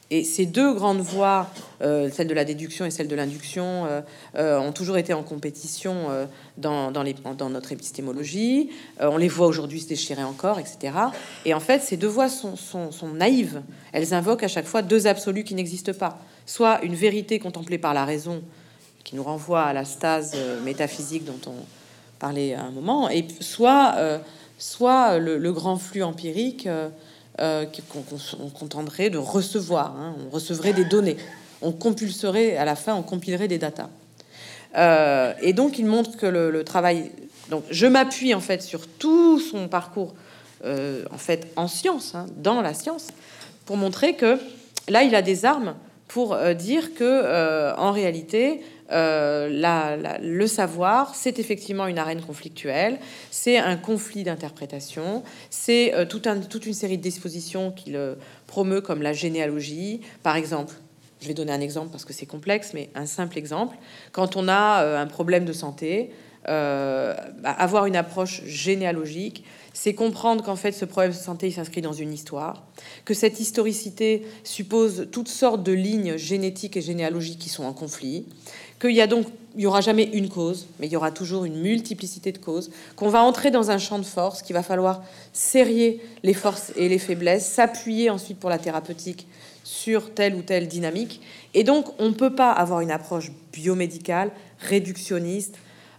[0.10, 1.50] Et ces deux grandes voies,
[1.82, 4.02] euh, celle de la déduction et celle de l'induction, euh,
[4.36, 6.08] euh, ont toujours été en compétition
[6.58, 7.16] dans, les,
[7.50, 8.70] notre épistémologie.
[9.00, 10.94] on les voit aujourd'hui se déchirer encore, etc.
[11.44, 12.56] Et en fait, ces deux voies sont,
[13.14, 13.62] naïves.
[13.92, 16.20] Elles invoquent à chaque fois deux absolus qui n'existent pas.
[16.46, 18.42] Soit une vérité contemplée par la raison,
[19.04, 21.56] qui nous renvoie à la stase métaphysique dont on
[22.20, 23.96] parlait à un moment, et soit,
[24.58, 26.68] soit le, grand flux empirique
[27.40, 29.96] euh, qu'on contenterait de recevoir.
[29.96, 30.16] Hein.
[30.26, 31.18] On recevrait des données.
[31.62, 33.90] On compulserait, à la fin, on compilerait des datas.
[34.76, 37.12] Euh, et donc, il montre que le, travail.
[37.52, 40.16] Donc, je m'appuie en fait sur tout son parcours,
[40.66, 43.10] euh, en fait, en science, hein, dans la science,
[43.66, 44.40] pour montrer que
[44.90, 45.76] là, il a des armes
[46.08, 53.00] pour dire que, en réalité, euh, le savoir, c'est effectivement une arène conflictuelle,
[53.32, 58.00] c'est un conflit d'interprétation, c'est euh, toute une série de dispositions qu'il
[58.48, 60.02] promeut comme la généalogie.
[60.24, 60.74] Par exemple,
[61.22, 63.76] je vais donner un exemple parce que c'est complexe, mais un simple exemple.
[64.12, 66.12] Quand on a euh, un problème de santé,
[66.46, 69.44] bah, avoir une approche généalogique,
[69.78, 72.66] c'est comprendre qu'en fait ce problème de santé s'inscrit dans une histoire,
[73.06, 78.26] que cette historicité suppose toutes sortes de lignes génétiques et généalogiques qui sont en conflit,
[78.80, 79.26] qu'il y a donc
[79.58, 82.70] il y aura jamais une cause, mais il y aura toujours une multiplicité de causes,
[82.96, 85.04] qu'on va entrer dans un champ de force, qu'il va falloir
[85.34, 89.26] serrer les forces et les faiblesses, s'appuyer ensuite pour la thérapeutique
[89.64, 91.22] sur telle ou telle dynamique.
[91.56, 95.56] Et donc, on ne peut pas avoir une approche biomédicale, réductionniste,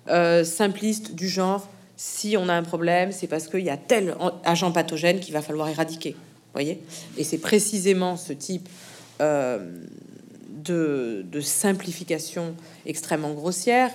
[0.08, 4.14] euh, simpliste du genre, si on a un problème, c'est parce qu'il y a tel
[4.44, 6.14] agent pathogène qu'il va falloir éradiquer.
[6.52, 6.80] Voyez?
[7.16, 8.68] Et c'est précisément ce type
[9.20, 9.58] euh,
[10.62, 12.54] de, simplification
[12.86, 13.90] extrêmement grossière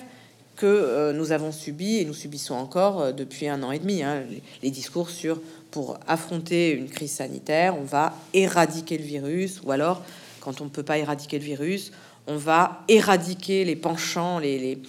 [0.56, 4.04] que euh, nous avons subi et nous subissons encore euh, depuis un an et demi.
[4.04, 4.24] Hein,
[4.62, 5.42] les, discours sur
[5.72, 10.04] pour affronter une crise sanitaire, on va éradiquer le virus, ou alors
[10.40, 11.92] quand on ne peut pas éradiquer le virus,
[12.28, 14.80] on va éradiquer les penchants, les,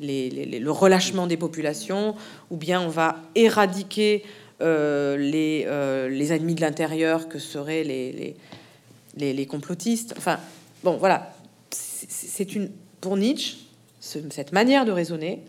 [0.00, 2.14] le relâchement des populations,
[2.50, 4.22] ou bien on va éradiquer
[4.60, 8.36] euh, les, ennemis de l'intérieur que seraient les,
[9.16, 10.14] les, complotistes.
[10.16, 10.38] Enfin,
[10.84, 11.32] Bon, voilà.
[11.70, 12.70] C'est une
[13.00, 13.56] pour Nietzsche
[14.00, 15.42] cette manière de raisonner.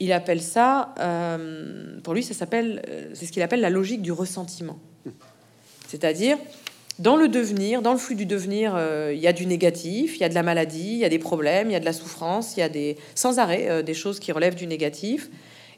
[0.00, 4.02] Il appelle ça, euh, pour lui, ça s'appelle, euh, c'est ce qu'il appelle la logique
[4.02, 4.78] du ressentiment.
[5.88, 6.38] C'est-à-dire,
[6.98, 10.20] dans le devenir, dans le flux du devenir, euh, il y a du négatif, il
[10.20, 11.92] y a de la maladie, il y a des problèmes, il y a de la
[11.92, 15.30] souffrance, il y a des, sans arrêt des choses qui relèvent du négatif.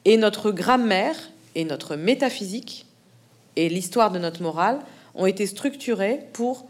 [0.05, 1.17] Et notre grammaire
[1.55, 2.87] et notre métaphysique
[3.57, 4.79] et l'histoire de notre morale
[5.15, 6.67] ont été structurées pour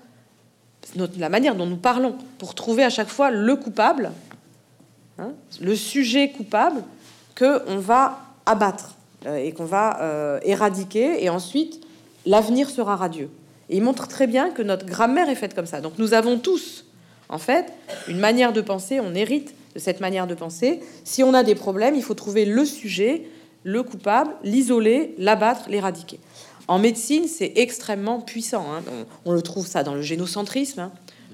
[1.18, 4.12] la manière dont nous parlons pour trouver à chaque fois le coupable,
[5.18, 6.82] hein, le sujet coupable
[7.35, 8.95] que on va abattre
[9.26, 11.80] euh, et qu'on va euh, éradiquer, et ensuite
[12.26, 13.30] l'avenir sera radieux.
[13.70, 15.80] Et il montre très bien que notre grammaire est faite comme ça.
[15.80, 16.85] Donc nous avons tous,
[17.28, 17.72] en fait,
[18.09, 20.80] une manière de penser, on hérite de cette manière de penser.
[21.05, 23.26] Si on a des problèmes, il faut trouver le sujet,
[23.64, 26.20] le coupable, l'isoler, l'abattre, l'éradiquer.
[26.67, 28.67] En médecine, c'est extrêmement puissant.
[28.73, 28.83] Hein.
[29.25, 30.81] On, le trouve ça dans le génocentrisme.
[30.81, 30.93] Hein.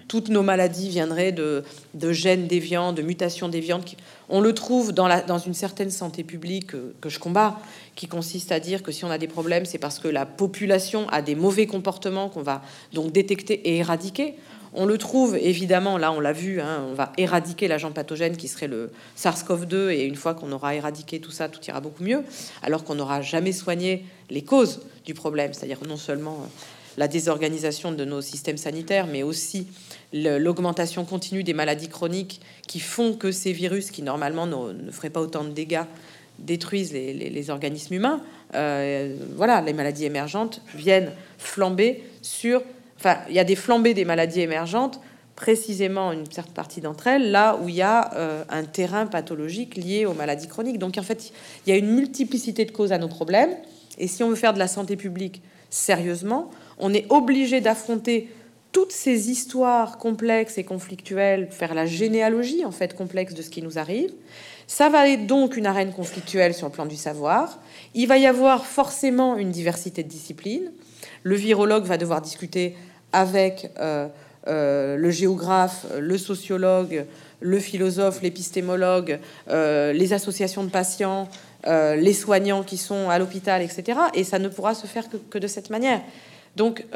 [0.09, 1.63] Toutes nos maladies viendraient de,
[1.95, 3.95] gènes déviants, de mutations déviantes.
[4.29, 7.61] On le trouve dans, une certaine santé publique que, que, je combats,
[7.95, 11.09] qui consiste à dire que si on a des problèmes, c'est parce que la population
[11.11, 12.63] a des mauvais comportements qu'on va
[12.93, 14.35] donc détecter et éradiquer.
[14.73, 18.47] On le trouve évidemment, là on l'a vu, hein, on va éradiquer l'agent pathogène qui
[18.47, 22.23] serait le SARS-CoV-2 et une fois qu'on aura éradiqué tout ça, tout ira beaucoup mieux,
[22.63, 26.47] alors qu'on n'aura jamais soigné les causes du problème, c'est-à-dire non seulement euh,
[26.97, 29.67] la désorganisation de nos systèmes sanitaires, mais aussi
[30.13, 35.21] l'augmentation continue des maladies chroniques qui font que ces virus, qui normalement ne, feraient pas
[35.21, 35.85] autant de dégâts,
[36.39, 38.21] détruisent les, organismes humains.
[38.55, 42.63] Euh, voilà, les maladies émergentes viennent flamber sur
[42.99, 45.01] enfin, il y a des flambées des maladies émergentes,
[45.37, 49.77] précisément une certaine partie d'entre elles, là où il y a euh, un terrain pathologique
[49.77, 50.79] lié aux maladies chroniques.
[50.79, 51.33] Donc en fait,
[51.67, 53.55] il y a une multiplicité de causes à nos problèmes.
[54.01, 58.29] Et si on veut faire de la santé publique sérieusement, on est obligé d'affronter
[58.73, 63.63] toutes ces histoires complexes et conflictuelles, faire la généalogie en fait complexe de ce qui
[63.63, 64.11] nous arrive.
[64.67, 67.59] Ça va être donc une arène conflictuelle sur le plan du savoir.
[67.95, 70.73] Il va y avoir forcément une diversité de disciplines.
[71.23, 72.77] Le virologue va devoir discuter
[73.13, 74.07] avec euh,
[74.47, 77.05] euh, le géographe, le sociologue,
[77.41, 79.19] le philosophe, l'épistémologue,
[79.49, 81.29] euh, les associations de patients,
[81.67, 83.99] les soignants qui sont à l'hôpital, etc.
[84.15, 86.01] Et ça ne pourra se faire que, de cette manière.
[86.57, 86.87] Donc,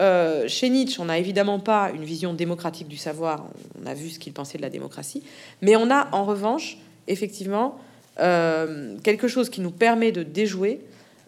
[0.47, 3.45] chez Nietzsche, on n'a évidemment pas une vision démocratique du savoir.
[3.83, 5.23] On a vu ce qu'il pensait de la démocratie.
[5.61, 6.79] Mais on a, en revanche,
[7.09, 7.79] effectivement,
[8.17, 10.81] quelque chose qui nous permet de déjouer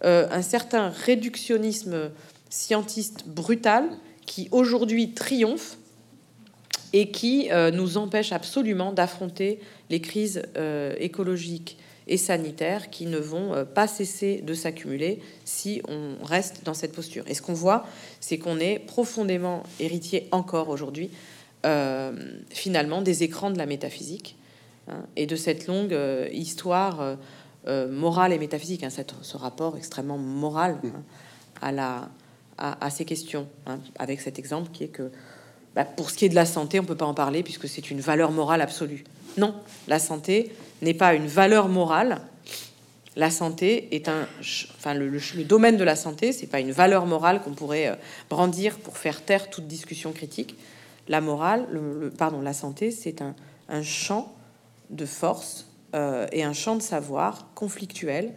[0.03, 2.11] un certain réductionnisme
[2.49, 3.85] scientiste brutal
[4.25, 5.79] qui aujourd'hui triomphe
[6.97, 11.76] et qui euh, nous empêche absolument d'affronter les crises euh, écologiques
[12.07, 16.92] et sanitaires qui ne vont euh, pas cesser de s'accumuler si on reste dans cette
[16.92, 17.24] posture.
[17.26, 17.84] Et ce qu'on voit,
[18.20, 21.11] c'est qu'on est profondément héritier encore aujourd'hui,
[22.51, 24.36] finalement, des écrans de la métaphysique
[24.86, 25.99] hein, et de cette longue
[26.32, 27.16] histoire
[27.90, 28.88] morale et métaphysique, hein,
[29.22, 30.78] ce rapport extrêmement moral
[31.61, 32.09] hein,
[32.57, 35.11] à, ces questions, hein, avec cet exemple qui est que
[35.77, 37.68] bah, pour ce qui est de la santé, on ne peut pas en parler puisque
[37.68, 39.05] c'est une valeur morale absolue.
[39.37, 39.55] Non,
[39.87, 40.51] la santé
[40.81, 42.22] n'est pas une valeur morale.
[43.14, 44.27] La santé est un,
[44.77, 45.11] enfin le,
[45.45, 47.95] domaine de la santé, c'est pas une valeur morale qu'on pourrait euh,
[48.31, 50.57] brandir pour faire taire toute discussion critique.
[51.09, 53.35] La morale, le, pardon, la santé, c'est un,
[53.68, 54.35] un, champ
[54.89, 58.33] de force euh, et un champ de savoir conflictuel.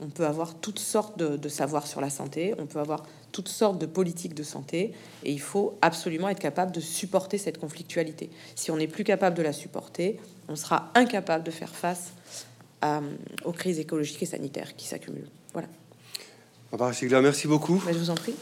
[0.00, 3.04] On peut avoir toutes sortes de, de savoirs sur la santé, on peut avoir
[3.34, 4.92] toutes sortes de politiques de santé
[5.24, 8.30] et il faut absolument être capable de supporter cette conflictualité.
[8.54, 12.12] Si on n'est plus capable de la supporter, on sera incapable de faire face
[13.44, 15.30] aux crises écologiques et sanitaires qui s'accumulent.
[15.52, 15.68] Voilà.
[16.70, 17.82] Barbara merci beaucoup.
[17.86, 18.34] Mais je vous en prie.